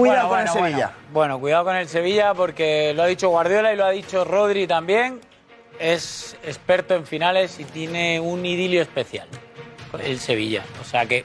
[0.00, 0.86] cuidado Bueno, con bueno, el Sevilla?
[0.86, 1.12] Bueno.
[1.12, 4.66] Bueno, cuidado con el Sevilla porque lo ha dicho Guardiola y lo ha dicho Rodri
[4.66, 5.20] también.
[5.78, 9.28] Es experto en finales y tiene un idilio especial
[10.02, 10.62] el Sevilla.
[10.80, 11.24] O sea que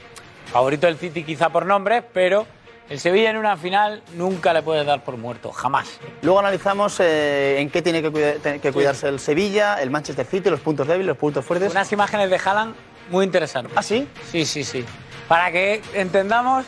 [0.50, 2.46] favorito del City quizá por nombre, pero
[2.88, 5.98] el Sevilla en una final nunca le puedes dar por muerto, jamás.
[6.22, 10.26] Luego analizamos eh, en qué tiene que, cuida- te- que cuidarse el Sevilla, el Manchester
[10.26, 11.70] City, los puntos débiles, los puntos fuertes.
[11.70, 12.74] Unas imágenes de Haaland
[13.10, 13.72] muy interesantes.
[13.76, 14.06] ¿Ah, sí?
[14.30, 14.84] Sí, sí, sí.
[15.28, 16.64] Para que entendamos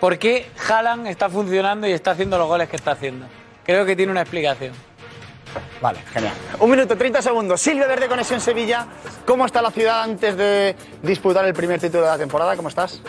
[0.00, 3.26] por qué Haaland está funcionando y está haciendo los goles que está haciendo.
[3.64, 4.72] Creo que tiene una explicación.
[5.80, 6.34] Vale, genial.
[6.60, 7.60] Un minuto, 30 segundos.
[7.60, 8.86] Silvia Verde, Conexión Sevilla.
[9.26, 12.56] ¿Cómo está la ciudad antes de disputar el primer título de la temporada?
[12.56, 13.00] ¿Cómo estás?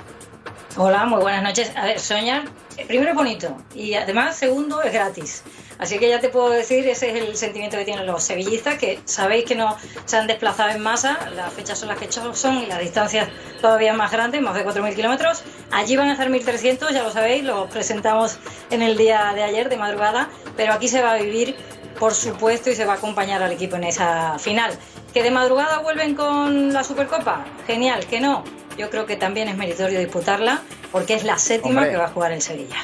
[0.82, 1.74] Hola, muy buenas noches.
[1.76, 2.46] A ver, soñar,
[2.78, 5.44] eh, primero es bonito y además, segundo, es gratis.
[5.78, 9.02] Así que ya te puedo decir, ese es el sentimiento que tienen los sevillistas, que
[9.04, 12.66] sabéis que no se han desplazado en masa, las fechas son las que son y
[12.68, 13.28] las distancias
[13.60, 15.44] todavía más grandes, más de 4.000 kilómetros.
[15.70, 18.40] Allí van a estar 1.300, ya lo sabéis, lo presentamos
[18.70, 21.58] en el día de ayer, de madrugada, pero aquí se va a vivir,
[22.00, 24.72] por supuesto, y se va a acompañar al equipo en esa final.
[25.14, 27.44] ¿Que de madrugada vuelven con la Supercopa?
[27.68, 28.46] Genial, que no.
[28.80, 30.62] Yo creo que también es meritorio disputarla
[30.92, 31.92] porque es la séptima Hombre.
[31.92, 32.78] que va a jugar el Sevilla.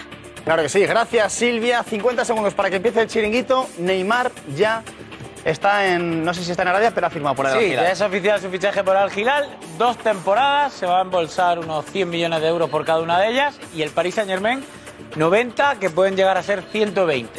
[0.44, 0.86] Claro que sí.
[0.86, 1.82] Gracias, Silvia.
[1.84, 3.68] 50 segundos para que empiece el chiringuito.
[3.80, 4.84] Neymar ya
[5.46, 6.24] está en.
[6.26, 7.86] No sé si está en Arabia, pero ha firmado por el Sí, Al Hilal.
[7.86, 9.50] ya es oficial su fichaje por Al Hilal.
[9.78, 13.30] Dos temporadas, se va a embolsar unos 100 millones de euros por cada una de
[13.30, 13.56] ellas.
[13.74, 14.64] Y el Paris Saint Germain,
[15.16, 17.32] 90, que pueden llegar a ser 120.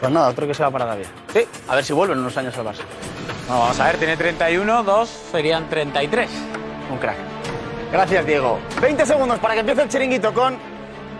[0.00, 1.06] Pues nada, otro que se va para Arabia.
[1.32, 1.46] Sí.
[1.68, 2.82] A ver si vuelven unos años al Barça.
[3.48, 6.28] No, vamos a ver, tiene 31, dos serían 33.
[6.90, 7.16] Un crack.
[7.92, 8.58] Gracias, Diego.
[8.80, 10.56] 20 segundos para que empiece el chiringuito con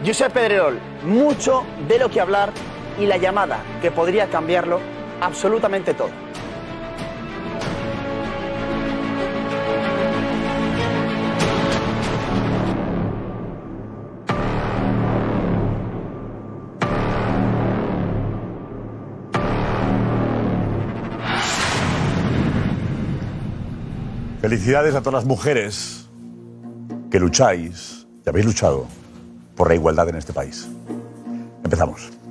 [0.06, 0.80] Josep Pedrerol.
[1.04, 2.50] Mucho de lo que hablar
[2.98, 4.80] y la llamada que podría cambiarlo
[5.20, 6.08] absolutamente todo.
[24.40, 26.01] Felicidades a todas las mujeres
[27.12, 28.86] que lucháis, que habéis luchado
[29.54, 30.66] por la igualdad en este país.
[31.62, 32.21] Empezamos.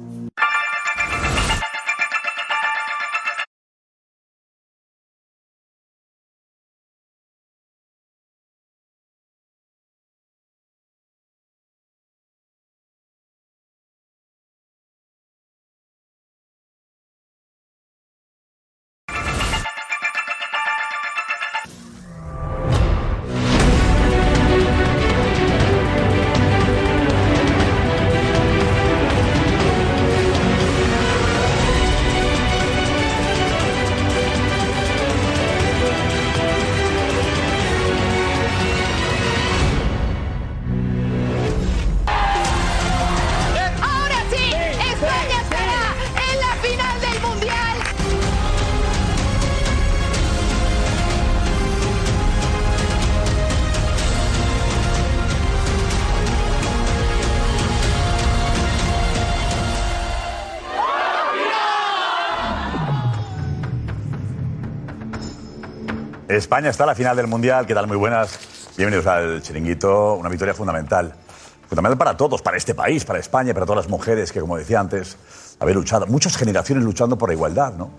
[66.52, 67.66] España está a la final del Mundial.
[67.66, 67.88] ¿Qué tal?
[67.88, 68.38] Muy buenas.
[68.76, 70.16] Bienvenidos al Chiringuito.
[70.16, 71.14] Una victoria fundamental.
[71.70, 74.82] Fundamental para todos, para este país, para España, para todas las mujeres que, como decía
[74.82, 75.16] antes,
[75.62, 76.08] habéis luchado.
[76.08, 77.90] Muchas generaciones luchando por la igualdad, ¿no?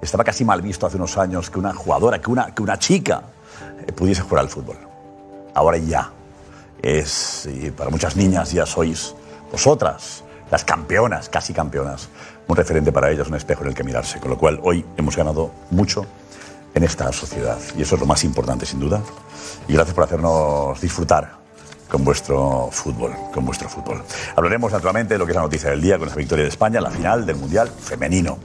[0.00, 3.22] Estaba casi mal visto hace unos años que una jugadora, que una, que una chica
[3.84, 4.76] eh, pudiese jugar al fútbol.
[5.52, 6.12] Ahora ya.
[6.80, 9.16] Es, y para muchas niñas ya sois
[9.50, 12.08] vosotras, las campeonas, casi campeonas.
[12.46, 14.20] Un referente para ellas, un espejo en el que mirarse.
[14.20, 16.06] Con lo cual, hoy hemos ganado mucho
[16.76, 17.58] en esta sociedad.
[17.76, 19.00] Y eso es lo más importante, sin duda.
[19.66, 21.38] Y gracias por hacernos disfrutar
[21.88, 24.02] con vuestro fútbol, con vuestro fútbol.
[24.36, 26.80] Hablaremos naturalmente de lo que es la noticia del día con esa victoria de España,
[26.80, 28.38] la final del Mundial femenino.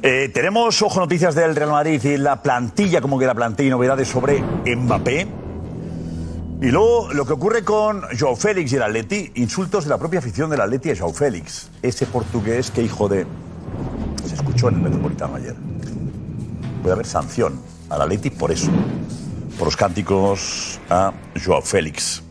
[0.00, 3.70] Eh, tenemos, ojo, noticias del Real Madrid y la plantilla, cómo queda la plantilla y
[3.70, 5.26] novedades sobre Mbappé.
[6.62, 10.20] Y luego lo que ocurre con Joao Félix y el Atleti, insultos de la propia
[10.20, 13.26] afición del Atleti a Félix, ese portugués que hijo de...
[14.24, 15.56] Se escuchó en el Metropolitano ayer.
[16.86, 18.70] Puede haber sanción al Atleti por eso,
[19.58, 21.12] por los cánticos a
[21.44, 22.22] Joao Félix.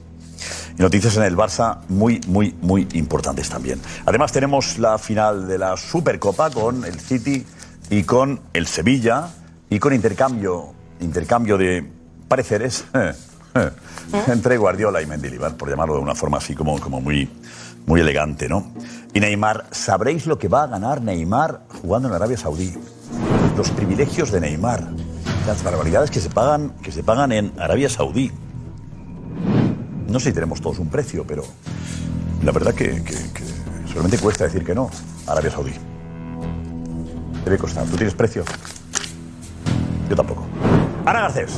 [0.80, 3.82] Y noticias en el Barça muy, muy, muy importantes también.
[4.06, 7.46] Además tenemos la final de la Supercopa con el City
[7.90, 9.28] y con el Sevilla
[9.70, 11.92] y con intercambio, intercambio de
[12.30, 12.86] pareceres
[14.28, 17.30] entre Guardiola y Mendilibar, por llamarlo de una forma así como, como muy,
[17.88, 18.72] muy elegante, ¿no?
[19.14, 22.74] Y Neymar, sabréis lo que va a ganar Neymar jugando en Arabia Saudí.
[23.56, 24.84] Los privilegios de Neymar,
[25.48, 28.32] las barbaridades que se pagan, que se pagan en Arabia Saudí.
[30.08, 31.44] No sé si tenemos todos un precio, pero
[32.44, 33.02] la verdad que,
[33.88, 34.90] solamente cuesta decir que no
[35.26, 35.72] Arabia Saudí.
[37.46, 37.86] Debe costar.
[37.86, 38.44] ¿Tú tienes precio?
[40.10, 40.46] Yo tampoco.
[41.06, 41.52] Ana Garcés.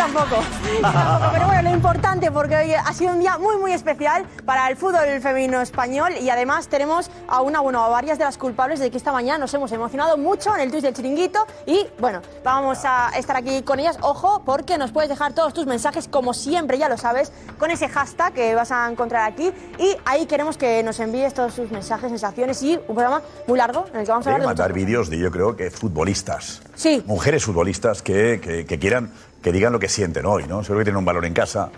[0.00, 0.36] Tampoco.
[0.80, 1.30] Tampoco.
[1.32, 4.76] Pero bueno, lo importante, porque hoy ha sido un día muy, muy especial para el
[4.76, 8.90] fútbol femenino español y además tenemos a una, bueno, a varias de las culpables de
[8.90, 12.78] que esta mañana nos hemos emocionado mucho en el Twitch del Chiringuito y bueno, vamos
[12.84, 13.98] a estar aquí con ellas.
[14.02, 17.88] Ojo, porque nos puedes dejar todos tus mensajes, como siempre, ya lo sabes, con ese
[17.88, 22.08] hashtag que vas a encontrar aquí y ahí queremos que nos envíes todos tus mensajes,
[22.10, 25.10] sensaciones y un programa muy largo en el que vamos a hablar de mandar vídeos
[25.10, 26.62] de, yo creo que futbolistas.
[26.74, 27.02] Sí.
[27.06, 30.62] Mujeres futbolistas que, que- que quieran, que digan lo que sienten hoy, ¿no?
[30.62, 31.70] Seguro que tienen un valor en casa.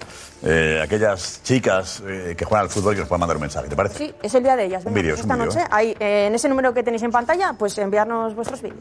[0.42, 3.76] Eh, aquellas chicas eh, que juegan al fútbol que nos puedan mandar un mensaje, ¿te
[3.76, 3.98] parece?
[3.98, 4.84] Sí, es el día de ellas.
[4.84, 5.46] Un vídeo, es un esta vídeo.
[5.46, 8.80] noche, ahí, eh, en ese número que tenéis en pantalla, pues enviarnos vuestros vídeos.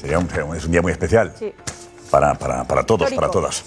[0.00, 1.52] Sería un, es un día muy especial Sí.
[2.10, 3.20] para, para, para todos, Histórico.
[3.20, 3.64] para todas.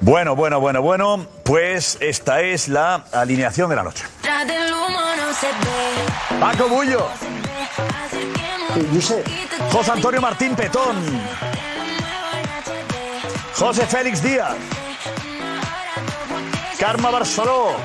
[0.00, 4.04] Bueno, bueno, bueno, bueno, pues esta es la alineación de la noche.
[6.40, 7.06] Paco Bullo.
[9.70, 10.96] José Antonio Martín Petón.
[13.62, 14.56] José Félix Díaz.
[16.80, 17.76] Karma Barceló.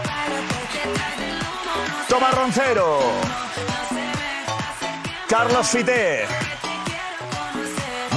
[2.10, 3.00] Tomás Roncero.
[5.30, 6.26] Carlos Fité.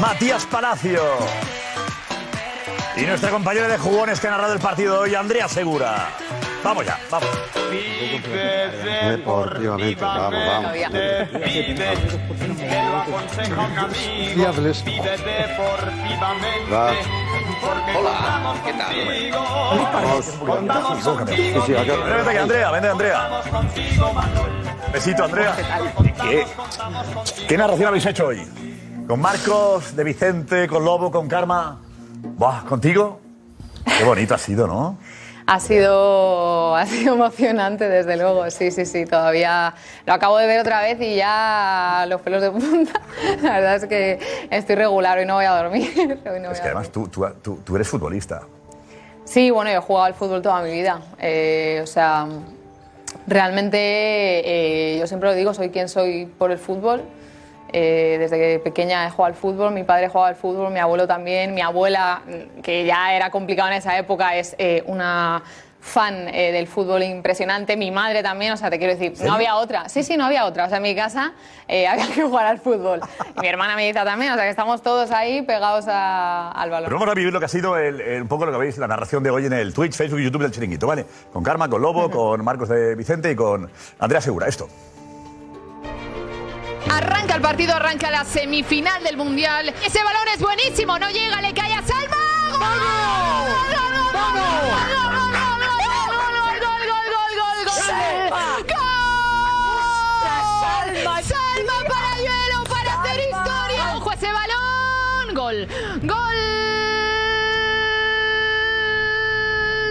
[0.01, 1.03] Matías Palacio.
[2.97, 6.09] Y nuestra compañera de jugones que ha narrado el partido de hoy, Andrea Segura.
[6.63, 7.29] Vamos ya, vamos.
[9.09, 10.73] Deportivamente, vamos, vamos.
[14.35, 14.85] Fiables.
[16.73, 16.93] Va.
[17.97, 18.95] Hola, ¿qué tal?
[22.17, 23.43] Vente aquí, Andrea, vente, Andrea.
[24.93, 25.57] Besito, Andrea.
[26.23, 26.47] ¿Qué,
[27.49, 28.47] ¿Qué narración habéis hecho hoy?
[29.07, 31.81] ¿Con Marcos, de Vicente, con Lobo, con Karma?
[32.23, 33.21] Buah, ¿Contigo?
[33.99, 34.99] Qué bonito ha sido, ¿no?
[35.53, 39.75] Ha sido, ha sido emocionante, desde luego, sí, sí, sí, todavía
[40.07, 43.01] lo acabo de ver otra vez y ya los pelos de punta.
[43.43, 45.91] La verdad es que estoy regular, hoy no voy a dormir.
[45.99, 48.43] hoy no voy Es a que además tú, tú, tú- tú eres futbolista.
[49.25, 51.01] Sí, bueno, yo he jugado al fútbol toda mi vida.
[51.19, 52.29] Eh, o sea,
[53.27, 53.77] realmente
[54.95, 57.03] eh, yo siempre lo digo, soy quien soy por el fútbol.
[57.73, 61.07] Eh, desde que pequeña he jugado al fútbol, mi padre jugaba al fútbol, mi abuelo
[61.07, 65.43] también, mi abuela, mm, que ya era complicado en esa época, es eh, una
[65.83, 69.57] fan eh, del fútbol impresionante, mi madre también, o sea, te quiero decir, no había
[69.57, 71.33] otra, sí, sí, no había otra, o sea, en mi casa
[71.69, 73.01] había que jugar al fútbol.
[73.41, 76.89] Mi hermana me dice también, o sea, que estamos todos ahí pegados a- al balón.
[76.89, 78.77] Pero vamos a vivir lo que ha sido el- el- un poco lo que veis,
[78.77, 81.07] la narración de hoy en el Twitch, Facebook y YouTube del Chiringuito, ¿vale?
[81.33, 84.49] Con Karma, con Lobo, con Marcos de Vicente y con Andrea Segura.
[84.49, 84.69] Esto.
[86.91, 89.73] Arranca el partido, arranca la semifinal del Mundial.
[89.85, 92.17] Ese balón es buenísimo, no llega, le cae a Salma.
[92.51, 92.69] ¡Gol!
[94.13, 94.41] ¡Gol!
[101.23, 103.97] Salma para Yuelo para hacer historia.
[103.97, 105.35] Ojo ese balón.
[105.35, 105.69] Gol.
[106.03, 106.37] Gol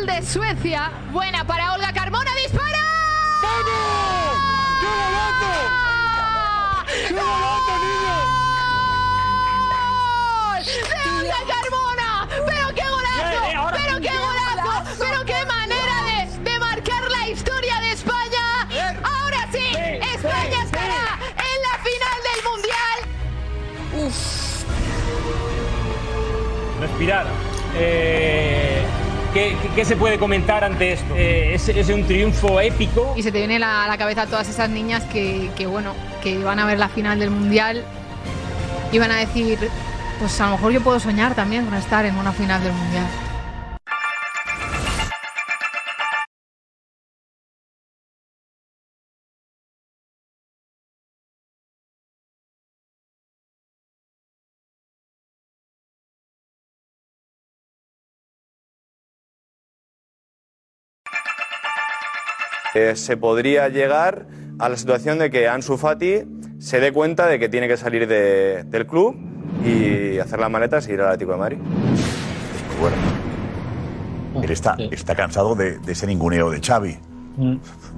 [0.06, 0.92] de Suecia.
[1.12, 2.29] Buena para Olga Carmona.
[27.76, 28.82] Eh,
[29.34, 31.14] ¿qué, se puede comentar ante esto?
[31.16, 33.14] Eh, es, un triunfo épico.
[33.16, 36.38] Y se te viene a la, la cabeza todas esas niñas que, que, bueno, que
[36.40, 37.84] van a ver la final del Mundial
[38.92, 39.58] y van a decir,
[40.20, 43.06] pues a lo mejor yo puedo soñar también con estar en una final del Mundial.
[62.80, 64.26] Eh, se podría llegar
[64.58, 66.24] a la situación de que Ansu Fati
[66.60, 69.16] se dé cuenta de que tiene que salir de- del club
[69.66, 71.58] y hacer las maletas y ir al Atlético de Madrid.
[72.80, 72.96] Bueno.
[74.44, 76.98] Él está, está cansado de, de ese ninguneo de Xavi.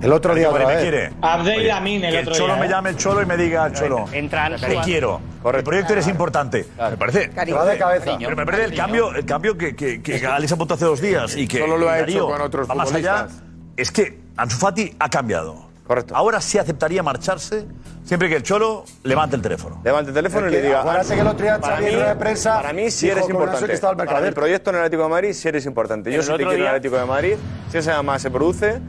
[0.01, 0.81] El otro día otra me vez.
[0.83, 1.11] quiere.
[1.19, 2.69] Abdel Oye, Lamin el que otro el Cholo día, me ¿eh?
[2.69, 4.05] llame el Cholo y me diga al Cholo.
[4.11, 5.19] Entran- Te quiero.
[5.51, 6.67] El proyecto eres importante.
[6.91, 7.29] Me parece.
[7.31, 7.57] Cariño.
[7.57, 8.17] Va de cabeza.
[8.19, 11.35] Pero me parece el cambio, el cambio que, que, que Alex apuntó hace dos días
[11.35, 13.13] y que Solo lo ha Darío hecho con otros va más allá.
[13.27, 13.50] futbolistas.
[13.77, 15.69] Es que Ansu Fati ha cambiado.
[15.87, 16.15] Correcto.
[16.15, 17.65] Ahora sí aceptaría marcharse
[18.05, 19.81] siempre que el Cholo levante el teléfono.
[19.83, 20.79] Levante el teléfono Es y le diga.
[20.79, 23.73] acuérdate "Ansu, que el otro día para mí- de prensa Para mí sí eres importante.
[23.73, 24.27] el Para Mercader.
[24.29, 26.11] el proyecto en el Atlético de Madrid sí eres importante.
[26.11, 27.33] Yo sí te quiero en el Atlético de Madrid.
[27.71, 28.79] Si esa llamada se produce,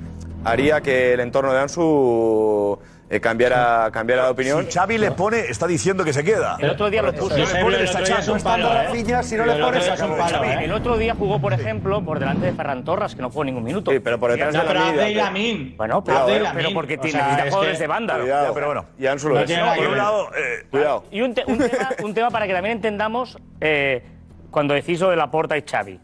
[0.45, 2.79] haría que el entorno de Ansu
[3.13, 4.65] eh, cambiara, cambiara de opinión.
[4.65, 6.57] Si Xavi le pone, está diciendo que se queda.
[6.59, 7.35] El otro día lo puso.
[7.35, 8.39] Si le pone, le está echando.
[8.39, 10.17] Rafinha, si no le pones, se acabó.
[10.17, 10.65] Xavi.
[10.65, 13.65] El otro día jugó, por ejemplo, por delante de Ferran Torres, que no jugó ningún
[13.65, 13.91] minuto.
[13.91, 15.75] Sí, pero por detrás de Lamine.
[15.77, 16.71] Bueno, pero, eh.
[16.73, 17.21] porque tiene
[17.51, 18.19] jugadores de banda.
[18.55, 18.87] Pero bueno.
[18.99, 21.05] y Ansu lo eh, cuidado.
[21.11, 21.53] Y tema,
[22.03, 24.03] un tema para que también entendamos eh,
[24.51, 26.01] cuando decís lo de Laporta y Xavi.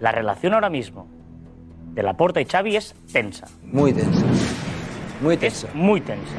[0.00, 1.08] La relación ahora mismo
[1.94, 3.46] de Laporta y Xavi es tensa.
[3.62, 4.22] Muy tensa.
[5.22, 5.68] Muy tensa.
[5.68, 6.34] Es muy tensa.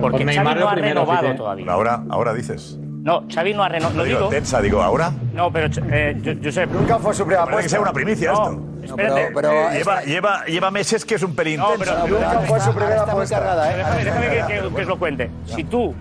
[0.00, 1.72] Por Xavi Neymar no lo ha primero, renovado todavía.
[1.72, 2.78] Ahora, ahora dices.
[2.80, 3.94] No, Xavi no ha renovado.
[3.96, 4.30] No No digo digo.
[4.30, 5.12] tensa, digo ahora.
[5.32, 6.70] No, pero eh, yo, Josep.
[6.70, 8.64] Nunca fue su primera Parece que sea una primicia No, esto.
[8.84, 9.30] espérate.
[9.34, 12.74] pero, eh, lleva, lleva, lleva meses que es un pelín No, pero Nunca fue su
[12.74, 13.38] primera apuesta.
[13.40, 14.36] Pero Déjame, déjame que,
[14.68, 15.30] que- que os lo cuente.
[15.46, 15.94] Si tú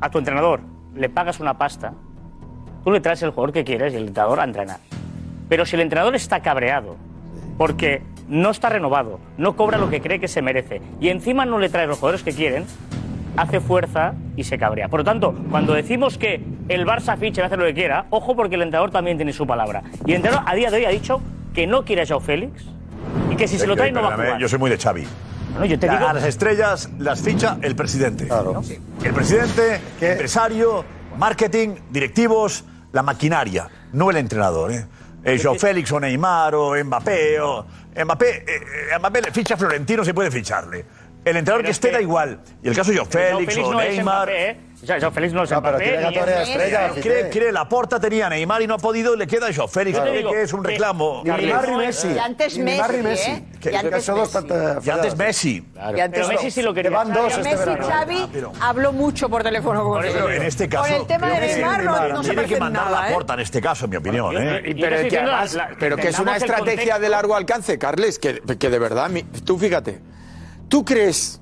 [0.00, 0.60] a tu entrenador
[0.94, 1.92] le pagas una pasta,
[2.84, 4.78] tú le traes el jugador que quieres y el entrenador a entrenar.
[5.48, 6.96] Pero si el entrenador está cabreado
[7.58, 11.58] porque no está renovado, no cobra lo que cree que se merece y encima no
[11.58, 12.64] le trae los jugadores que quieren,
[13.36, 14.88] hace fuerza y se cabrea.
[14.88, 17.74] Por lo tanto, cuando decimos que el Barça ficha y va a hacer lo que
[17.74, 19.82] quiera, ojo porque el entrenador también tiene su palabra.
[20.06, 21.20] Y el entrenador a día de hoy ha dicho
[21.52, 22.64] que no quiere a Joao Félix
[23.30, 24.38] y que si se lo trae no va a jugar.
[24.38, 25.04] Yo soy muy de Xavi.
[25.50, 28.28] Bueno, yo te digo- A las estrellas las ficha el presidente.
[29.04, 30.84] El presidente, empresario,
[31.18, 34.72] marketing, directivos, la maquinaria, no el entrenador.
[34.72, 34.86] ¿eh?
[35.24, 37.40] Eh, Joao Félix o Neymar o Mbappé.
[37.40, 37.64] O,
[37.96, 38.60] Mbappé, eh,
[38.92, 40.84] eh, Mbappé le ficha Florentino, se puede ficharle.
[41.24, 42.40] El entrenador Pero que es esté que- da igual.
[42.62, 44.28] Y el caso de Joao Félix Félix o no es Neymar.
[44.28, 44.60] Mbappé, ¿eh?
[44.82, 47.02] O sea, Joao Félix no es No, pero tiene categoría de es- estrella, ni es-
[47.06, 49.98] Cree, cree, la porta tenía Neymar y no ha podido y le queda Joao Félix.
[49.98, 51.22] Cree digo que es un reclamo.
[51.24, 52.08] Ni Neymar ni Messi.
[52.08, 53.30] Y antes Messi.
[53.30, 53.44] ¿eh?
[53.58, 54.48] Que- Y antes que son dos Messi.
[54.48, 55.50] tantas- Y antes Messi.
[55.96, 56.90] Y antes Pero Messi sí lo quería.
[56.90, 57.86] Van dos este Messi verano.
[57.88, 61.84] Xavi habló mucho por teléfono con Pero en este caso, Con el tema de Neymar
[61.84, 63.14] no, no se tiene que mandar nada, la ¿eh?
[63.14, 64.36] porta en este caso, en mi opinión.
[64.36, 64.62] ¿eh?
[64.66, 68.68] Y- pero, que además- pero que es una estrategia de largo alcance, Carles, que, que
[68.68, 69.10] de verdad,
[69.46, 70.00] tú fíjate,
[70.68, 71.40] ¿tú crees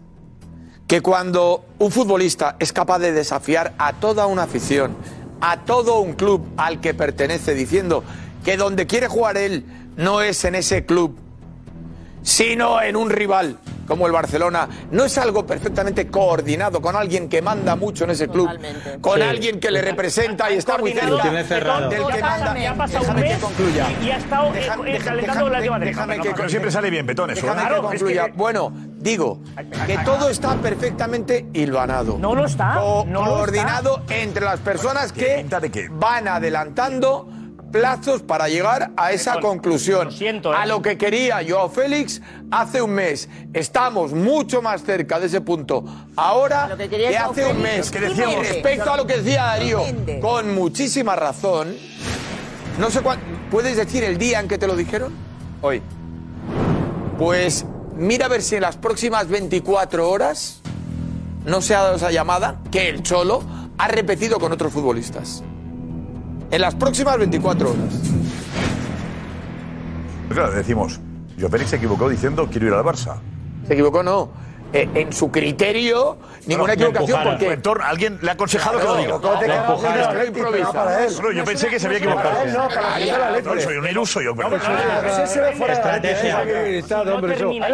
[0.86, 4.94] que cuando un futbolista es capaz de desafiar a toda una afición,
[5.40, 8.04] a todo un club al que pertenece, diciendo
[8.44, 9.64] que donde quiere jugar él
[9.96, 11.16] no es en ese club,
[12.22, 17.42] sino en un rival como el Barcelona, no es algo perfectamente coordinado con alguien que
[17.42, 18.48] manda mucho en ese club,
[19.00, 19.22] con Sí.
[19.22, 21.88] alguien que le representa y está muy cerca Lo tiene cerrado.
[21.88, 22.58] del que manda.
[22.58, 23.86] ya pasa un Déjame que mes concluya.
[24.00, 25.86] y- y ha estado, eh, eh, calentando el Atlético de.
[25.86, 27.08] Déjame No, que no, siempre sale bien, ¿eh?
[27.08, 28.26] que Claro, es concluya.
[28.26, 29.40] que- Bueno, digo
[29.86, 32.18] que todo está perfectamente hilvanado.
[32.18, 32.74] No lo está.
[32.80, 35.44] Co- no lo coordinado entre las personas que
[35.90, 37.28] van adelantando
[37.72, 40.10] plazos para llegar a esa conclusión.
[40.20, 40.40] ¿eh?
[40.54, 43.28] A lo que quería Joao Félix hace un mes.
[43.54, 45.82] Estamos mucho más cerca de ese punto
[46.14, 47.90] ahora Lo que quería hace un mes.
[47.90, 49.82] que decíamos- y respecto a lo que decía Darío,
[50.20, 51.74] con muchísima razón,
[52.78, 55.12] no sé cuándo, ¿puedes decir el día en que te lo dijeron?
[55.62, 55.82] Hoy.
[57.18, 57.64] Pues
[57.96, 60.60] mira a ver si en las próximas 24 horas
[61.44, 63.42] no se ha dado esa llamada que el Cholo
[63.78, 65.42] ha repetido con otros futbolistas.
[66.52, 67.94] En las próximas 24 horas.
[70.28, 71.00] Pues claro, decimos,
[71.48, 73.16] Félix se equivocó diciendo quiero ir al Barça.
[73.66, 74.28] Se equivocó, no.
[74.72, 77.58] Eh, en su criterio, ninguna equivocación porque.
[77.84, 79.20] Alguien le ha aconsejado que lo diga.
[79.20, 79.68] ¿Cómo te Le cagas?
[79.70, 80.16] empujaron.
[80.16, 80.72] No improvisa.
[80.72, 81.12] Para él.
[81.22, 82.30] No, yo pensé que se había equivocado.
[82.30, 83.54] Para él no, para.
[83.54, 84.56] No, soy un iluso yo, pero.
[84.56, 86.44] Ese se ve fuera de la Estrategia.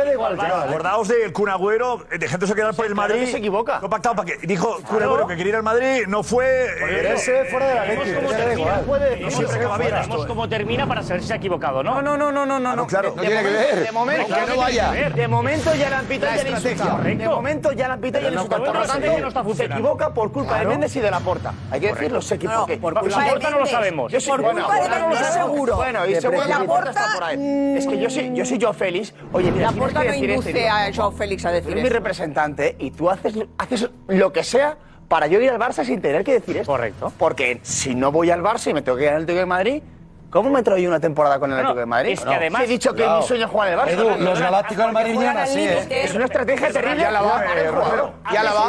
[0.04, 0.40] da igual.
[0.40, 3.28] Acordaos del Kun Agüero, eh, dejándose quedar por el Madrid.
[3.30, 3.80] se equivoca.
[3.80, 4.46] Fue pactado para que.
[4.46, 6.46] Dijo Kun Agüero que quería ir al Madrid, no fue.
[6.80, 8.80] Ve fuera de la da termina.
[8.80, 9.00] igual.
[9.00, 10.28] Veremos siempre acaba bien veremos esto, eh.
[10.28, 12.02] cómo termina para saber si se ha equivocado, ¿no?
[12.02, 12.87] No, no, no, no, no, no.
[12.87, 13.12] claro.
[13.14, 13.84] No tiene que ver.
[13.87, 14.66] De momento, no.
[14.66, 17.22] De ya la han pitado y Correcto.
[17.22, 18.64] De momento ya la han pitado y insultado.
[18.66, 20.66] no, no, tanto, no, no se equivoca por culpa de.
[20.66, 21.55] Méndez y de la porta.
[21.70, 22.77] Hay que decirlo, se equivoca.
[22.81, 24.12] Por culpa la de puerta no lo sabemos.
[24.12, 25.77] Yo sí, Por bueno, culpa de ahora no lo Méndez, seguro.
[25.77, 27.74] Bueno, y De seguro que la porta Porta, está por ahí.
[27.77, 29.14] Es que yo soy, yo soy Joao Félix.
[29.33, 30.48] Oye, mira, La tienes porta que no esto.
[30.51, 34.44] induce a Joao Félix a decir eres mi representante y tú haces, haces lo que
[34.44, 34.77] sea
[35.09, 36.70] para yo ir al Barça sin tener que decir esto.
[36.72, 37.12] Correcto.
[37.18, 39.83] Porque si no voy al Barça y me tengo que ir al Atlético de Madrid,
[40.30, 42.12] ¿cómo me traigo yo una temporada con el Bueno, Atlético de Madrid?
[42.12, 43.90] es que además- he dicho que mi sueño es jugar en el Barça.
[43.92, 46.04] Edu, los galácticos del Madrid vinieron así, ¿eh?
[46.04, 47.00] Es una estrategia terrible.
[47.00, 47.70] Ya la va, el eh.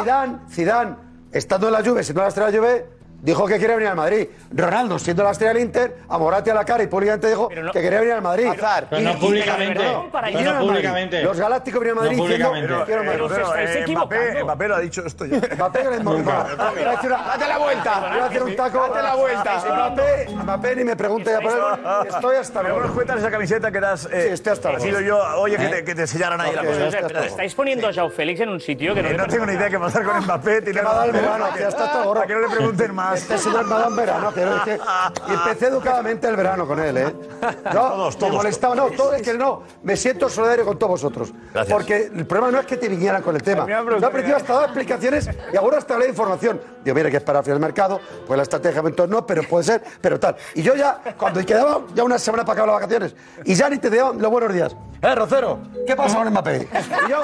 [0.02, 0.96] Zidane, Zidane,
[1.32, 2.86] estando en la Juve, si no la Juve,
[3.20, 4.28] dijo que quería venir al Madrid.
[4.52, 7.80] Ronaldo, siendo la estrella del Inter, a Morati a la cara y públicamente dijo que
[7.80, 8.46] quería venir al Madrid.
[8.46, 8.86] Hazard.
[8.90, 9.80] Pero no públicamente.
[9.80, 10.68] Pero y no Madrid.
[10.68, 11.22] públicamente.
[11.22, 13.24] Los Galácticos vinieron al Madrid No diciendo quiero al Madrid.
[13.28, 15.36] Pero se Eh, Mbappé, Mbappé lo ha dicho esto ya.
[15.56, 16.46] Mbappé que le Nunca.
[16.56, 18.00] Date la vuelta.
[18.10, 18.78] Voy a hacer un taco.
[18.88, 19.62] Date la vuelta.
[19.66, 22.06] Mbappé, Mbappé ni me pregunte ya por él.
[22.08, 22.94] Estoy hasta Pero luego.
[22.94, 24.06] cuéntale esa camiseta que eras.
[24.10, 25.00] Eh, Sí, estoy hasta ha luego.
[25.00, 25.94] yo, oye, que ¿Eh?
[25.94, 27.24] te, sellaran ahí la cosa.
[27.26, 29.68] Estáis poniendo a Joao Félix en un sitio que no, Eh, no tengo ni idea
[29.70, 30.62] qué pasar con Mbappé.
[30.62, 33.09] Tiene Que va a dar el ya está todo que no le pregunten más.
[33.14, 34.30] Este señor me ha dado en verano.
[34.34, 34.80] no, es que-
[35.28, 37.14] y empecé educadamente el verano con él, ¿eh?
[37.64, 40.90] Yo Todos, me todos, molestaba, no, todo es que no, me siento solidario con todos
[40.92, 41.32] vosotros.
[41.52, 41.72] Gracias.
[41.72, 43.64] Porque el problema no es que te vinieran con el tema.
[43.64, 46.60] me Yo al principio hasta dado explicaciones y ahora hasta de información.
[46.84, 49.82] Digo, mire, que es para el mercado, pues la estrategia entonces no, pero puede ser,
[50.00, 50.36] pero tal.
[50.54, 53.14] Y yo ya, cuando quedaba ya una semana para acabar las vacaciones,
[53.44, 54.74] y ya ni te daban los buenos días.
[55.02, 56.68] Eh, Rocero, ¿qué pasa con Mbappé?
[57.06, 57.22] Y yo,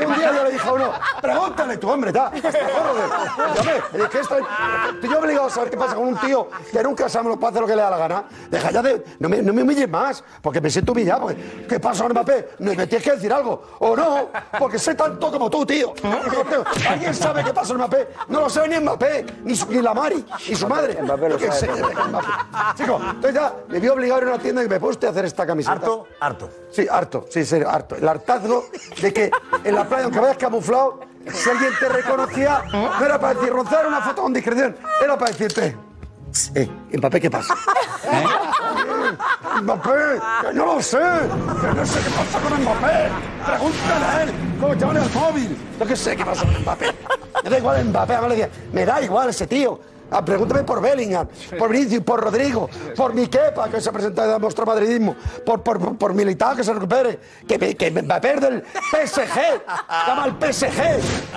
[0.00, 2.32] y un día yo le dije a uno, pregúntale tu hombre, está.
[5.02, 7.60] Yo obligado a saber qué pasa con un tío que nunca sabe lo que hace
[7.60, 8.24] lo que le da la gana.
[8.50, 11.22] Deja ya de, no me, no me humilles más, porque me siento humillado.
[11.22, 12.50] porque, ¿Qué pasa con Mbappé?
[12.60, 13.62] No, me tienes que decir algo.
[13.78, 14.28] O no,
[14.58, 15.92] porque sé tanto como tú, tío.
[16.88, 18.08] ¿Alguien sabe qué pasa con Mbappé?
[18.28, 18.97] No lo sabe ni Mbappé,
[19.44, 20.98] ni, su- ni la Mari, ni su madre.
[21.02, 21.72] Mbappé lo sabe.
[22.76, 25.10] Chico, entonces ya me vi obligado a ir a una tienda y me puse a
[25.10, 25.72] hacer esta camiseta.
[25.74, 26.50] Harto, harto.
[26.70, 27.96] Sí, harto, sí, en serio, harto.
[27.96, 28.66] El hartazgo
[29.00, 29.30] de que
[29.64, 31.00] en la playa, aunque vayas camuflado,
[31.32, 35.30] si alguien te reconocía, no era para decir, rozar una foto con discreción, era para
[35.30, 35.76] decirte,
[36.54, 37.54] eh, Mbappé, ¿qué pasa?
[38.04, 38.24] ¿Eh?
[39.62, 39.90] Mbappé,
[40.42, 43.10] que no lo sé, que no sé qué pasa con Mbappé.
[43.46, 45.56] Pregúntale a él, cómo llaman el móvil.
[45.80, 46.86] Yo qué sé qué pasa con Mbappé.
[47.44, 48.14] Me da igual Mbappé,
[48.72, 49.78] me da igual ese tío.
[50.10, 51.28] Ah, pregúntame por Bellingham,
[51.58, 55.62] por Vinicius, por Rodrigo, por Miquepa, que se ha presentado y ha demostrado madridismo, por,
[55.62, 59.38] por, por, Militao, que se recupere, que, me- que Mbappé es del PSG,
[60.06, 60.80] llama al PSG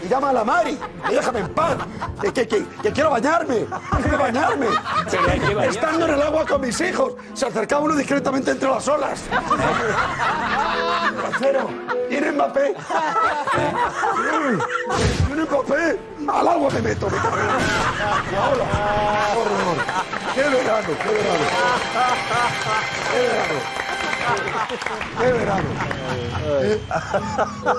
[0.03, 0.77] y llama a la Mari,
[1.09, 1.75] y déjame en paz,
[2.21, 3.65] que, que, que- que quiero bañarme,
[4.01, 4.67] quiero bañarme.
[5.67, 9.19] Estando en el agua con mis hijos, se acercaba uno discretamente entre las olas.
[11.39, 11.69] Cero,
[12.09, 12.75] ¿tiene Mbappé?
[15.27, 15.99] ¿Tiene Mbappé?
[16.27, 17.37] Al agua me meto, me cago.
[20.33, 21.45] ¡Qué verano, qué verano!
[23.11, 23.57] ¡Qué verano!
[25.19, 25.69] ¡Qué verano!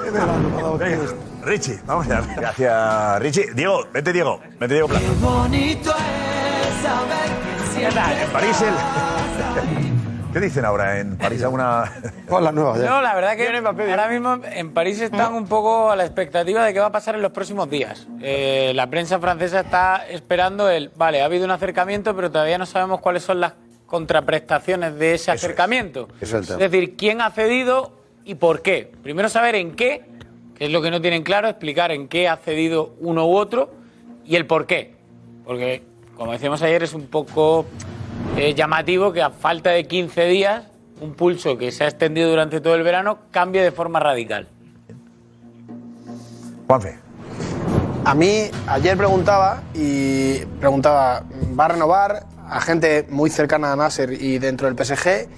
[0.03, 1.33] ¡Qué verano!
[1.45, 2.23] Richie, vamos allá.
[2.37, 3.53] Gracias, Richie.
[3.55, 4.41] Diego, vete, Diego.
[4.61, 5.07] Vete, Diego Plaza.
[5.21, 7.31] bonito es saber
[7.75, 9.89] que En París, el...
[10.33, 11.43] ¿Qué dicen ahora en París?
[11.43, 11.93] ¿Alguna...
[12.27, 15.97] Con la nueva No, la verdad que ahora mismo en París están un poco a
[15.97, 18.07] la expectativa de qué va a pasar en los próximos días.
[18.23, 22.65] Eh, la prensa francesa está esperando el, vale, ha habido un acercamiento, pero todavía no
[22.65, 23.53] sabemos cuáles son las
[23.85, 26.09] contraprestaciones de ese acercamiento.
[26.19, 26.65] Eso es el tema.
[26.65, 28.91] Es decir, quién ha cedido y por qué.
[29.03, 30.07] Primero saber en qué,
[30.55, 33.71] que es lo que no tienen claro, explicar en qué ha cedido uno u otro
[34.25, 34.95] y el por qué.
[35.45, 35.83] Porque,
[36.17, 37.67] como decíamos ayer, es un poco
[38.37, 40.65] eh, llamativo que a falta de 15 días,
[41.01, 44.49] un pulso que se ha extendido durante todo el verano cambie de forma radical.
[46.67, 46.99] Juanfe.
[48.05, 51.25] A mí, ayer preguntaba y preguntaba,
[51.59, 55.29] ¿va a renovar a gente muy cercana a Nasser y dentro del PSG?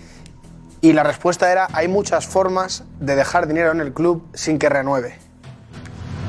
[0.81, 4.69] Y la respuesta era, hay muchas formas de dejar dinero en el club sin que
[4.69, 5.19] renueve.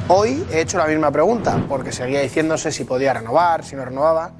[0.07, 4.31] Hoy he hecho la misma pregunta, porque seguía diciéndose si podía renovar, si no renovaba,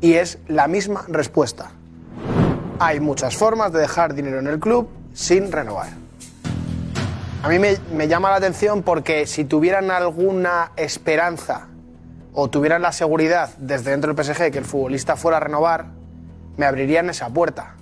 [0.00, 1.70] y es la misma respuesta.
[2.78, 5.88] Hay muchas formas de dejar dinero en el club sin renovar.
[7.42, 11.68] A mí me, llama la atención porque si tuvieran alguna esperanza
[12.34, 15.86] o tuvieran la seguridad desde dentro del PSG que el futbolista fuera a renovar,
[16.56, 17.76] me abrirían esa puerta.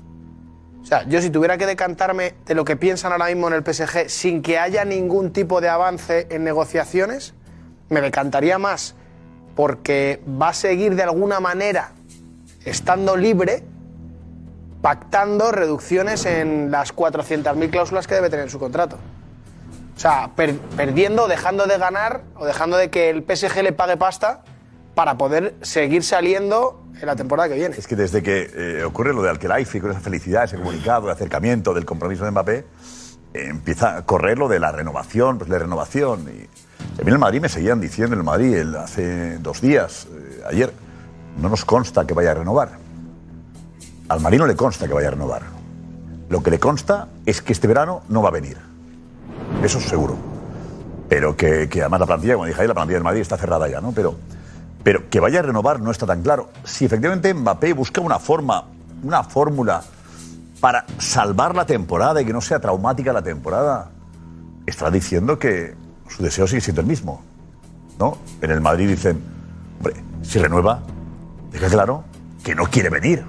[0.80, 3.64] O sea, yo si tuviera que decantarme de lo que piensan ahora mismo en el
[3.64, 7.34] PSG sin que haya ningún tipo de avance en negociaciones,
[7.88, 8.94] me decantaría más
[9.56, 11.92] porque va a seguir de alguna manera
[12.68, 13.64] estando libre
[14.82, 18.96] pactando reducciones en las 400.000 cláusulas que debe tener en su contrato.
[19.96, 23.96] O sea, per- perdiendo, dejando de ganar o dejando de que el PSG le pague
[23.96, 24.42] pasta
[24.94, 27.74] para poder seguir saliendo en la temporada que viene.
[27.76, 31.12] Es que desde que eh, ocurre lo de Alquelaifi, con esa felicidad, ese comunicado, el
[31.12, 32.64] acercamiento del compromiso de Mbappé,
[33.34, 36.20] empieza a correr lo de la renovación, pues la renovación.
[36.28, 36.42] Y
[37.00, 40.42] a mí en el Madrid me seguían diciendo en el Madrid hace dos días, eh,
[40.48, 40.72] ayer,
[41.40, 42.72] no nos consta que vaya a renovar.
[44.08, 45.42] Al Madrid no le consta que vaya a renovar.
[46.28, 48.58] Lo que le consta es que este verano no va a venir.
[49.62, 50.16] Eso es seguro.
[51.08, 53.80] Pero que, además la plantilla, como dije ahí, la plantilla del Madrid está cerrada ya,
[53.80, 53.92] ¿no?
[53.92, 54.16] Pero,
[54.82, 56.50] pero que vaya a renovar no está tan claro.
[56.64, 58.64] Si efectivamente Mbappé busca una forma,
[59.02, 59.82] una fórmula
[60.60, 63.90] para salvar la temporada y que no sea traumática la temporada,
[64.66, 65.74] estará diciendo que
[66.08, 67.22] su deseo sigue siendo el mismo.
[67.98, 68.18] ¿No?
[68.42, 69.20] En el Madrid dicen,
[69.78, 70.82] hombre, si renueva,
[71.50, 72.04] deja claro
[72.42, 73.24] que no quiere venir.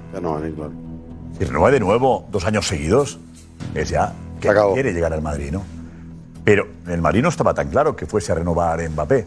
[1.38, 3.18] Si renueva de nuevo dos años seguidos,
[3.74, 5.62] es ya que quiere llegar al Madrid, ¿no?
[6.44, 9.26] Pero el Madrid no estaba tan claro que fuese a renovar Mbappé.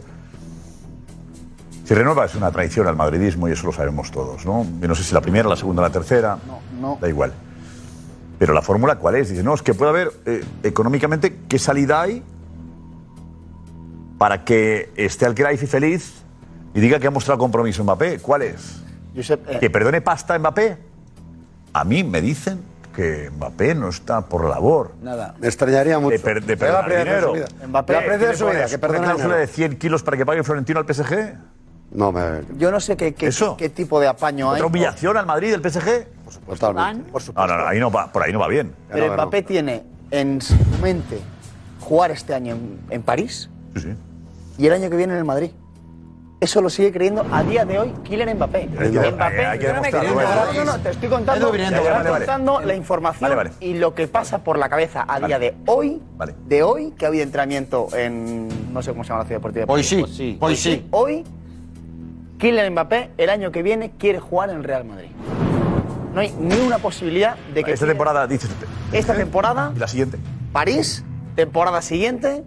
[1.86, 4.66] Si renueva es una traición al madridismo y eso lo sabemos todos, ¿no?
[4.80, 6.38] Yo no sé si la primera, la segunda, la tercera,
[6.80, 6.98] no.
[7.00, 7.34] da igual.
[8.40, 9.30] Pero la fórmula, ¿cuál es?
[9.30, 12.24] Dice, no, es que puede haber eh, económicamente qué salida hay
[14.18, 16.23] para que esté al y feliz
[16.74, 18.20] y diga que ha mostrado compromiso Mbappé.
[18.20, 18.82] ¿Cuál es?
[19.16, 20.78] Josep, eh, ¿Que perdone pasta a Mbappé?
[21.74, 22.62] A mí me dicen
[22.96, 24.94] que Mbappé no está por la labor.
[25.02, 25.36] Nada.
[25.40, 26.14] Me extrañaría mucho.
[26.18, 27.28] De, per- de la perdonar de dinero.
[27.28, 27.46] su vida.
[27.68, 30.44] Mbappé, la de su vida, que ¿Una perdona cláusula de 100 kilos para que pague
[30.44, 31.36] Florentino al PSG?
[31.92, 32.42] No, me...
[32.58, 34.56] Yo no sé qué, qué, qué tipo de apaño hay.
[34.56, 36.08] ¿Otra humillación al Madrid del PSG?
[36.48, 37.12] Totalmente.
[37.12, 37.34] Por supuesto.
[37.36, 38.74] No, no, no, ahí no va, por ahí no va bien.
[38.92, 41.20] Pero Mbappé tiene en su mente
[41.80, 43.50] jugar este año en, en París
[44.58, 45.52] y el año que viene en el Madrid.
[46.44, 48.68] Eso lo sigue creyendo a día de hoy Kylian Mbappé.
[48.78, 50.16] Hay que- Mbappé hay que yo no me demostrarlo,
[50.52, 50.66] creo.
[50.66, 52.10] No, no, no, te estoy contando, te estoy vale, vale.
[52.26, 53.52] contando la información Vale, vale.
[53.62, 56.02] y lo que pasa por la cabeza a día de hoy,
[56.46, 59.66] de hoy, que ha habido entrenamiento en, no sé cómo se llama la ciudad deportiva.
[59.68, 60.86] de Hoy sí, hoy sí.
[60.92, 61.24] Hoy,
[62.40, 65.12] Kylian Mbappé el año que viene quiere jugar en el Real Madrid.
[66.14, 68.50] No hay ni una posibilidad de que Esta temporada, dices.
[68.92, 70.18] esta temporada Y la siguiente.
[70.52, 71.06] París,
[71.38, 72.44] temporada siguiente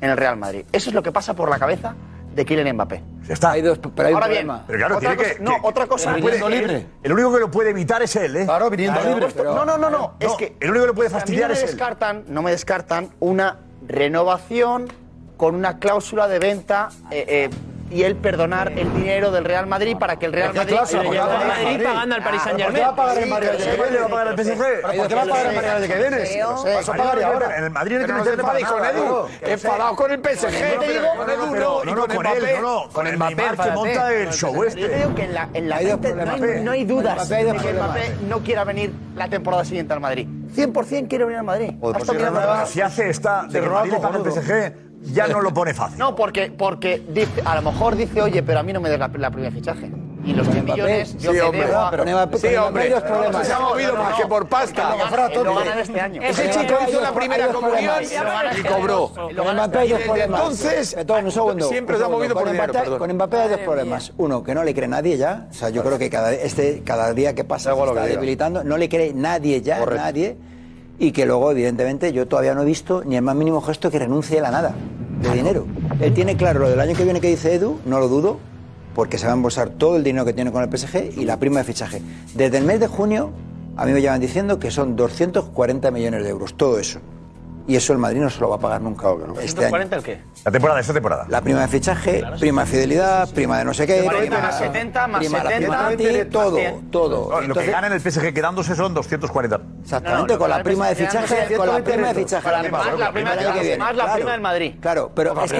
[0.00, 0.64] en el Real Madrid.
[0.72, 1.94] Eso es lo que pasa por la cabeza
[2.34, 3.02] de Kylian Mbappé.
[3.26, 3.52] Ya está.
[3.52, 4.64] pero hay un Ahora bien, problema.
[4.66, 6.14] Pero claro, otra tiene cosa, que- no, que- otra cosa.
[6.14, 8.44] que puede- El único que lo puede evitar es él, ¿eh?
[8.44, 9.28] Claro, viniendo Por libre.
[9.28, 9.54] supuesto.
[9.54, 10.14] No, no, no, no.
[10.20, 11.66] Es que el único que lo puede a mí fastidiar no me es él.
[11.70, 13.58] descartan, no me descartan una
[13.88, 14.88] renovación
[15.36, 17.50] con una cláusula de venta eh, eh,
[17.90, 20.88] y él perdonar el dinero del Real Madrid para que el Real ¿Qué Madrid ¿Por
[20.88, 22.66] qué el a Madrid pagando al Paris Ah, Saint-Germain.
[22.66, 23.98] ¿Por qué va a pagar el Madrid que viene?
[23.98, 24.58] ¿Va a pagar el PSG?
[24.58, 26.22] ¿Pero ¿Por qué va a pagar el Madrid el año que viene?
[26.80, 27.56] Eso pagaría ahora.
[27.58, 29.28] En el Madrid no para con Edu.
[29.42, 30.78] Enfadado con el PSG.
[30.80, 33.42] Te digo, no, con Edu no, no, con con él, no, con Con el Mbappé,
[33.62, 34.80] que monta el show este.
[35.16, 35.46] que en la,
[36.62, 37.72] no hay, dudas de que.
[37.72, 40.28] Mbappé no quiera venir la temporada siguiente al Madrid.
[40.54, 41.74] 100% quiere venir al Madrid.
[41.80, 41.96] Pues
[42.66, 44.32] si Si hace esta de le paga el.
[44.32, 45.98] PSG, ya no lo pone fácil.
[45.98, 48.98] No, porque, porque dice, a lo mejor dice, oye, pero a mí no me des
[48.98, 49.90] la, la primera fichaje.
[50.26, 51.66] Y los 100 millones yo Sí, hombre.
[51.66, 51.90] debo a...
[51.90, 52.90] Pero Sí, hombre.
[52.90, 54.90] No se ha movido más que por pasta.
[54.90, 56.20] Lo gana, lo ganan este año.
[56.20, 57.94] Ese chico hizo la primera comunión
[58.58, 59.12] y cobró.
[59.68, 61.68] Desde entonces, un segundo.
[61.68, 62.98] siempre se ha movido por dinero, perdón.
[62.98, 64.12] Con Mbappé hay dos problemas.
[64.16, 65.46] Uno, que no le cree nadie ya.
[65.48, 68.64] O sea, yo creo que cada, este, cada día que pasa se está debilitando.
[68.64, 70.36] No le cree nadie ya, nadie.
[70.98, 73.98] Y que luego, evidentemente, yo todavía no he visto ni el más mínimo gesto que
[73.98, 74.74] renuncie a la nada
[75.20, 75.66] de dinero.
[76.00, 78.38] Él tiene claro lo del año que viene que dice Edu, no lo dudo,
[78.94, 81.38] porque se va a embolsar todo el dinero que tiene con el PSG y la
[81.38, 82.00] prima de fichaje.
[82.34, 83.30] Desde el mes de junio,
[83.76, 87.00] a mí me llevan diciendo que son 240 millones de euros, todo eso.
[87.68, 89.08] Y eso el Madrid no se lo va a pagar nunca.
[89.42, 89.76] Este año.
[89.76, 90.20] ¿140 el qué?
[90.44, 91.26] La temporada, esta temporada.
[91.28, 94.58] La prima de fichaje, prima de fidelidad, prima de no sé qué, Vale, prima, más
[94.58, 96.90] 70, más prima de la 70, penalti, más todo, 100.
[96.90, 97.30] todo.
[97.32, 99.60] No, lo que gana en el PSG quedándose son 240.
[99.86, 102.44] Exactamente, No, con la prima de fichaje, con la prima de fichaje.
[102.44, 104.74] más la del prima- del Madrid.
[104.80, 105.58] Claro, pero es que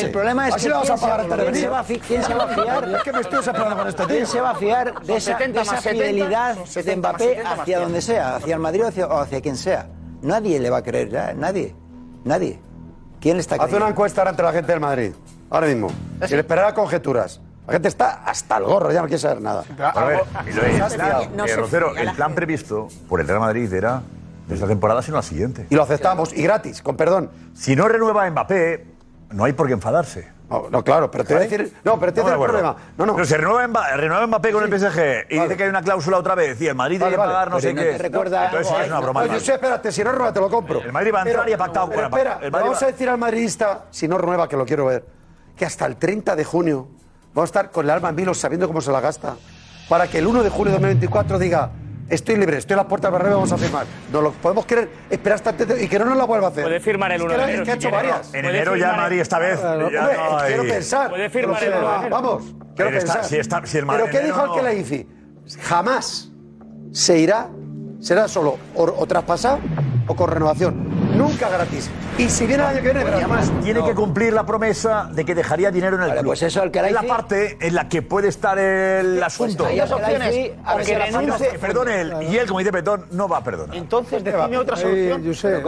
[0.00, 2.88] el problema es que ¿quién se- va a fi- ¿Quién se va a fiar?
[2.96, 4.14] Es que me estoy desesperando con este tío.
[4.16, 7.12] ¿Quién se va a fiar de esa, 70 de esa más 70, fidelidad de 70
[7.12, 7.82] más Mbappé 70 más hacia 100?
[7.84, 9.86] donde sea, hacia el Madrid o hacia, quien sea?
[10.22, 11.76] Nadie le va a creer ya, nadie,
[12.24, 12.58] nadie.
[13.20, 13.88] ¿Quién le está Haz una creyendo?
[13.90, 15.12] encuesta ahora entre la gente del Madrid.
[15.48, 15.88] Ahora mismo.
[16.26, 17.40] Sin esperar a conjeturas.
[17.66, 19.64] La gente está hasta el gorro, ya no quiere saber nada.
[19.94, 20.20] A ver,
[20.52, 24.02] Se eh, Rocero, el plan previsto por el Real Madrid era
[24.46, 25.66] de esta temporada, sino la siguiente.
[25.70, 27.30] Y lo aceptamos, y gratis, con perdón.
[27.54, 28.86] Si no renueva Mbappé,
[29.30, 30.36] no hay por qué enfadarse.
[30.48, 31.74] No, no, claro, pero te voy a decir.
[31.82, 32.76] No, pero te voy a decir el problema.
[32.96, 33.14] No, no.
[33.16, 36.18] Pero si renueva, Mba- renueva Mbappé con el PSG y dice que hay una cláusula
[36.18, 37.32] otra vez y el Madrid Vale, debe vale.
[37.32, 37.98] pagar no Pero sé ¿no qué.
[37.98, 39.22] recuerda Entonces es una broma.
[39.22, 40.80] Oye, espérate, si no renueva te lo compro.
[40.82, 42.86] El Madrid va a entrar y ha pactado con- espera, el le Madrid vamos va-
[42.86, 45.04] a decir al madridista, si no renueva, que lo quiero ver,
[45.56, 46.86] que hasta el 30 de junio
[47.36, 49.36] vamos a estar con el alma en vilo sabiendo cómo se la gasta,
[49.90, 51.70] para que el 1 de julio de 2024 diga,
[52.08, 53.84] estoy libre, estoy en las puertas de Bernabéu, vamos a firmar.
[54.10, 56.50] No lo podemos querer esperar hasta el 30 y que no nos la vuelva a
[56.50, 56.64] hacer.
[56.64, 58.34] Puede firmar el Es 1 que de enero es que ha hecho varias.
[58.34, 59.60] En enero ya Madrid esta vez.
[59.60, 61.10] Claro, ya hombre, no hay- quiero pensar.
[61.10, 62.10] Puede firmar el sí, uno de enero.
[62.10, 62.42] Vamos,
[62.74, 63.24] quiero está- pensar.
[63.26, 65.06] si está- si el Madrid Pero ¿qué dijo el que la IFI?
[65.62, 66.30] Jamás
[66.92, 67.48] se irá,
[68.00, 69.58] será solo o, o traspasado
[70.08, 70.95] o con renovación.
[71.36, 71.90] Nunca gratis.
[72.16, 73.20] Y si viene el año que viene, verás.
[73.20, 76.30] además tiene que cumplir la promesa de que dejaría dinero en el Vale, club.
[76.30, 79.66] pues eso la es la parte en la que puede estar el asunto.
[79.66, 80.24] ahí al que la opciones.
[80.24, 82.14] Aunque al que la renuncie- perdone él.
[82.30, 83.76] Y él, como dice Petón, no va a perdonar.
[83.76, 85.22] Entonces, decime otra solución.
[85.22, 85.62] yo sé,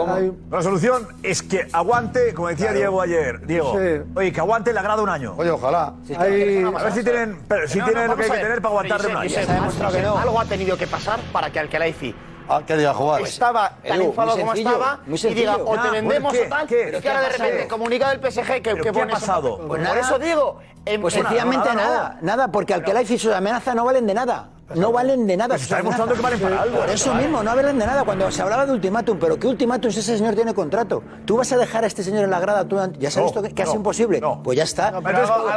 [0.49, 3.45] La solución es que aguante, como decía Diego ayer.
[3.45, 4.01] Diego, Sí.
[4.15, 5.35] oye, que aguante le agrada un año.
[5.37, 5.93] Oye, ojalá.
[6.17, 8.69] A ver si tienen, pero si No, tienen no, lo que hay que tener para
[8.69, 10.17] aguantarle Josep, un año.
[10.17, 12.15] Algo ha tenido que pasar para que Alquelaifi
[12.49, 13.21] Ah, que diga jugar.
[13.21, 16.45] estaba tan enfadado como estaba muy y diga o te Ah, vendemos ¿por qué?
[16.47, 16.87] o tal ¿Qué?
[16.87, 19.57] y ¿Qué que ahora de repente comunica del PSG que, ¿Pero que qué ha pasado?
[19.57, 19.99] Por Pues nada.
[19.99, 23.85] eso digo, en- Pues en- sencillamente nada, nada, nada, porque Alquelife y sus amenazas no
[23.85, 24.49] valen de nada.
[24.75, 25.57] No valen de nada.
[25.57, 26.79] Se está demostrando que valen para algo.
[26.79, 27.23] Por eso Vale.
[27.23, 28.03] mismo, no valen de nada.
[28.03, 31.01] Cuando se hablaba de ultimátum, pero ¿qué ultimátum si ese señor tiene contrato?
[31.25, 32.67] ¿Tú vas a dejar a este señor en la grada?
[32.67, 34.21] ¿Tú ya se ha visto que, que no, es imposible?
[34.43, 34.99] Pues ya está.
[35.01, 35.49] pero algo,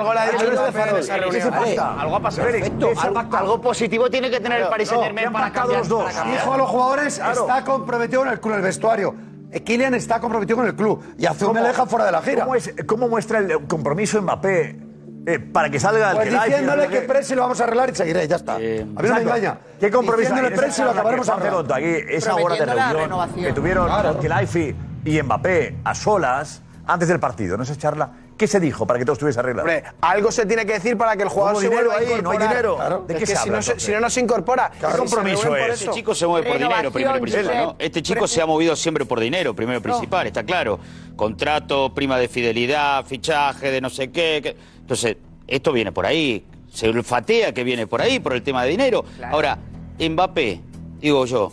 [2.16, 2.48] ha pasado.
[2.48, 2.90] Perfecto.
[3.32, 5.78] Algo, positivo tiene que tener el Paris No, Saint que Germain han para cambiar.
[5.80, 6.04] los dos.
[6.30, 9.14] Dijo a los jugadores, está comprometido en el club, el vestuario.
[9.50, 11.02] Eh, Kylian está comprometido con el club.
[11.18, 12.44] Y a Zuma le dejan fuera de la gira.
[12.44, 14.91] ¿Cómo, es- cómo muestra el compromiso Mbappé
[15.26, 17.06] eh, para que salga al Pues diciéndole que qué?
[17.06, 18.56] Presi lo vamos a arreglar y seguiré, ya está.
[18.56, 19.20] a mí no me Exacto.
[19.22, 19.58] engaña.
[19.78, 20.40] ¿Qué compromiso hay?
[20.40, 21.58] Diciéndole Presi lo acabaremos arreglando.
[21.62, 23.44] Celoto, aquí, esa hora de Prometiendo la reunión renovación.
[23.46, 24.18] que tuvieron Claro.
[24.20, 28.98] Kelaifi y Mbappé a solas antes del partido, en esa charla, ¿qué se dijo para
[28.98, 29.68] que todo estuviese arreglado?
[29.68, 32.06] Hombre, algo se tiene que decir para que el jugador se dinero vuelva a ahí,
[32.06, 32.48] no hay incorporar.
[32.48, 32.76] dinero.
[32.76, 33.04] Claro.
[33.06, 33.86] ¿De Es qué que se si habla, no, se, entonces?
[33.86, 34.72] si no, no se incorpora.
[34.80, 35.80] ¿Qué compromiso es?
[35.80, 37.76] Este chico se mueve por dinero, primero y principal, ¿no?
[37.78, 40.80] Este chico se ha movido siempre por dinero, primero y principal, está claro.
[41.14, 44.40] Contrato, prima de fidelidad, fichaje de no sé qué.
[44.42, 45.16] que- Entonces,
[45.47, 46.45] esto viene por ahí.
[46.70, 49.07] Se olfatea que viene por ahí, por el tema de dinero.
[49.30, 49.59] Ahora,
[49.99, 50.61] Mbappé,
[51.01, 51.51] digo yo,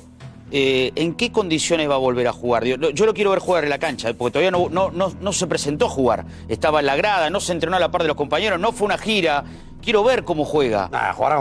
[0.52, 2.66] eh, ¿en qué condiciones va a volver a jugar?
[2.66, 5.14] Yo, yo lo quiero ver jugar en la cancha, eh, porque todavía no, no, no,
[5.22, 6.26] no se presentó a jugar.
[6.50, 8.88] Estaba en la grada, no se entrenó a la par de los compañeros, no fue
[8.88, 9.46] una gira.
[9.82, 10.90] Quiero ver cómo juega.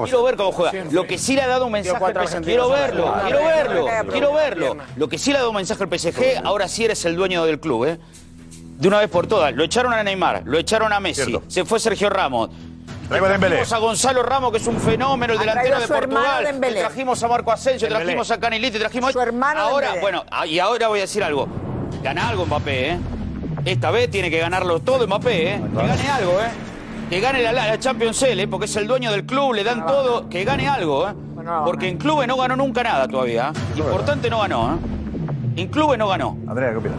[0.05, 0.85] quiero ver cómo juega.
[0.93, 2.45] Lo que sí le ha dado un mensaje al PSG.
[2.45, 4.77] Quiero verlo, quiero verlo, quiero verlo.
[4.95, 7.45] Lo que sí le ha dado un mensaje al PSG, ahora sí eres el dueño
[7.45, 7.99] del club, ¿eh?
[8.79, 9.53] De una vez por todas.
[9.55, 11.43] Lo echaron a Neymar, lo echaron a Messi, Cierto.
[11.49, 12.51] se fue Sergio Ramos.
[13.09, 16.45] Trajimos a Gonzalo Ramos, que es un fenómeno, el delantero de Portugal.
[16.45, 16.81] Dembélé.
[16.81, 18.05] Trajimos a Marco Asensio, Dembélé.
[18.05, 19.13] trajimos a Canilite, trajimos...
[19.13, 20.03] Su hermano Ahora, Dembélé.
[20.03, 21.49] bueno, ah, y ahora voy a decir algo.
[22.03, 22.99] Gana algo Mbappé, ¿eh?
[23.65, 25.61] Esta vez tiene que ganarlo todo Mbappé, ¿eh?
[25.75, 26.51] Que gane algo, ¿eh?
[27.11, 28.47] Que gane la, la Champions League, ¿eh?
[28.47, 30.29] Porque es el dueño del club, le dan todo.
[30.29, 31.15] Que gane algo, ¿eh?
[31.65, 33.53] Porque en clubes no ganó nunca nada todavía.
[33.55, 33.79] ¿eh?
[33.79, 34.79] Importante no ganó, ¿eh?
[35.63, 36.37] En clubes no ganó.
[36.47, 36.99] Andrea, ¿qué opinas?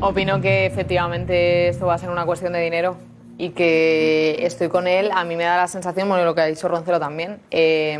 [0.00, 2.96] Opino que efectivamente esto va a ser una cuestión de dinero
[3.36, 5.10] y que estoy con él.
[5.12, 7.98] A mí me da la sensación, bueno, lo que ha dicho Roncero también, eh,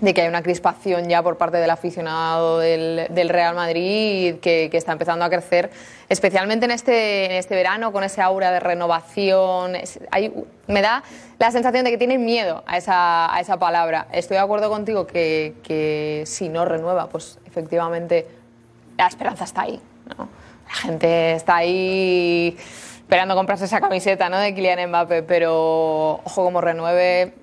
[0.00, 4.68] de que hay una crispación ya por parte del aficionado del, del Real Madrid que,
[4.70, 5.70] que está empezando a crecer,
[6.08, 9.74] especialmente en este, en este verano, con ese aura de renovación.
[9.76, 10.32] Es- hay-
[10.68, 11.02] me da
[11.40, 14.06] la sensación de que tienen miedo a esa, a esa palabra.
[14.12, 18.26] Estoy de acuerdo contigo que, que si no renueva, pues efectivamente
[18.96, 19.80] la esperanza está ahí.
[20.16, 20.28] ¿no?
[20.70, 22.56] La gente está ahí
[23.00, 24.38] esperando comprarse esa camiseta ¿no?
[24.38, 27.34] de Kylian Mbappé, pero ojo como renueve,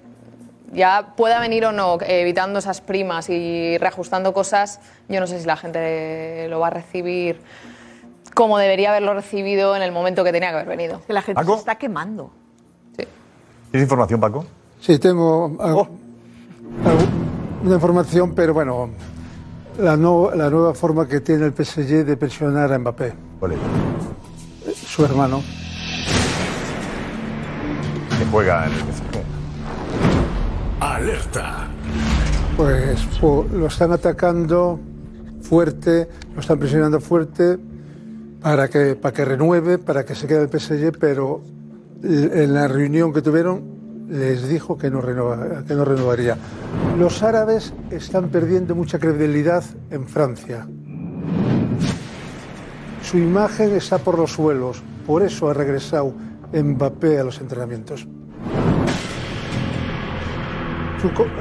[0.71, 5.45] ya pueda venir o no, evitando esas primas y reajustando cosas, yo no sé si
[5.45, 7.41] la gente lo va a recibir
[8.33, 11.01] como debería haberlo recibido en el momento que tenía que haber venido.
[11.07, 11.53] La gente ¿Paco?
[11.53, 12.31] se está quemando.
[12.95, 14.45] ¿Tienes información, Paco?
[14.79, 15.89] Sí, tengo algo-
[16.85, 17.03] algo-
[17.63, 18.89] una información, pero bueno,
[19.79, 23.13] la, no- la nueva forma que tiene el PSG de presionar a Mbappé.
[23.39, 23.57] ¿Cuál es?
[24.75, 25.41] Su hermano.
[28.17, 29.23] Que juega en el PSG.
[30.79, 31.67] Alerta.
[32.55, 34.79] Pues po- lo están atacando
[35.41, 37.57] fuerte, lo están presionando fuerte
[38.41, 41.41] para que, para que renueve, para que se quede el PSG, pero
[42.03, 43.76] en la reunión que tuvieron
[44.07, 46.37] les dijo que no, renova- que no renovaría.
[46.97, 50.67] Los árabes están perdiendo mucha credibilidad en Francia.
[53.01, 56.13] Su imagen está por los suelos, por eso ha regresado
[56.53, 58.07] Mbappé a los entrenamientos.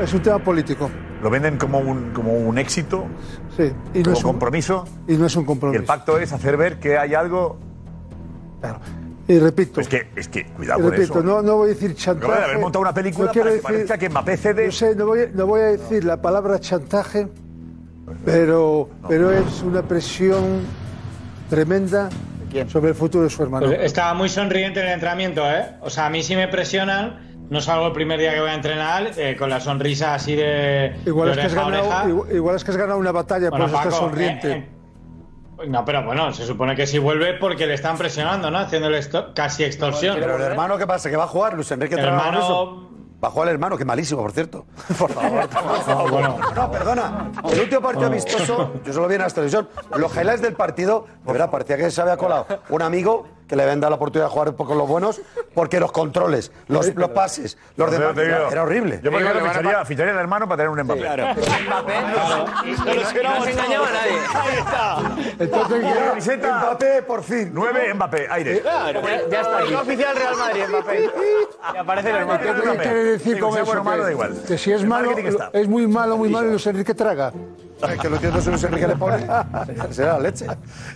[0.03, 0.91] Es un tema político.
[1.23, 3.07] Lo venden como un, como un éxito,
[3.57, 4.85] Sí, y no, como es un, compromiso.
[5.09, 5.81] y no es un Y compromiso.
[5.81, 7.59] el pacto es hacer ver que hay algo.
[9.29, 11.23] Y repito, Es que, es que cuidado con repito eso.
[11.23, 12.43] no, no voy a decir No chantaje.
[12.45, 14.67] haber montado una película no quiero para que parezca que Mbappé cede.
[14.67, 17.27] No sé, no voy, no voy a decir la palabra chantaje,
[18.25, 20.61] pero, pero es una presión
[21.51, 22.09] tremenda
[22.69, 23.67] sobre el futuro de su hermano.
[23.67, 25.73] Pues estaba muy sonriente en el entrenamiento, ¿eh?
[25.83, 28.55] O sea, a mí si me presionan, no salgo el primer día que voy a
[28.55, 32.57] entrenar eh, con la sonrisa así de, igual, de es que has ganado, igual, igual
[32.57, 34.53] es que has ganado una batalla, Bueno, por eso estás sonriente.
[34.53, 34.69] eh, eh,
[35.69, 38.59] No, pero bueno, se supone que si vuelve porque le están presionando, ¿no?
[38.59, 40.17] Haciéndole esto- casi extorsión.
[40.21, 41.09] Pero el hermano, ¿qué pasa?
[41.11, 41.55] ¿Que va a jugar?
[41.55, 42.83] Luis Enrique El hermano- eso.
[43.25, 44.67] Va a jugar el hermano, que malísimo, por cierto.
[44.99, 46.55] Por favor, por favor.
[46.55, 47.33] No, perdona.
[47.51, 49.69] El último partido amistoso, yo solo vi en la televisión.
[49.97, 53.63] Los highlights del partido, de verdad, parecía que se había colado un amigo que le
[53.63, 55.21] habían dado la oportunidad de jugar un poco los buenos,
[55.55, 58.17] porque los controles, los, los pases, los demás.
[58.17, 59.01] Era horrible.
[59.03, 61.01] Yo, por ejemplo, ficharía, ficharía al hermano para tener un Mbappé.
[63.23, 64.19] No se engañaba a nadie.
[64.35, 64.99] Ahí está.
[65.39, 66.59] Entonces, camiseta.
[66.59, 67.51] Mbappé, por fin.
[67.53, 68.61] 9 Mbappé, aire.
[68.61, 69.59] Claro, ya está.
[69.59, 69.75] aquí.
[69.75, 71.11] oficial Real Madrid, Mbappé.
[71.75, 72.41] Y aparece el hermano.
[72.41, 73.83] ¿Qué quiere decir con eso?
[73.83, 74.43] que, da igual.
[74.47, 75.15] que si es El malo,
[75.53, 77.33] es muy malo, muy malo y Luis Enrique traga.
[77.83, 79.27] Es que lo si Luis Enrique le pone.
[79.91, 80.47] Será la leche.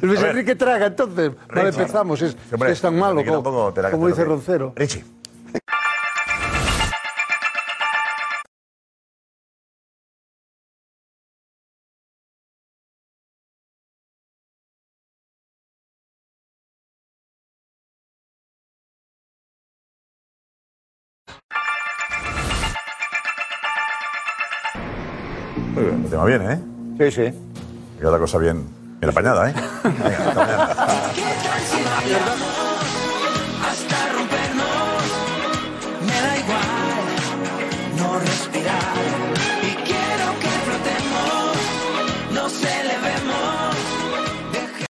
[0.01, 0.23] Luis.
[0.23, 1.33] Enrique traga, entonces.
[1.55, 2.23] Vale, empezamos.
[2.23, 2.37] Es,
[2.69, 3.43] es tan malo como,
[3.91, 4.73] como dice que- Roncero.
[4.77, 5.05] Richie.
[26.27, 27.11] Bien, tema viene, ¿eh?
[27.11, 27.39] Sí, sí.
[27.99, 28.67] Queda la cosa bien,
[29.01, 29.55] bien apañada, ¿eh?
[29.85, 30.77] Venga, hasta mañana.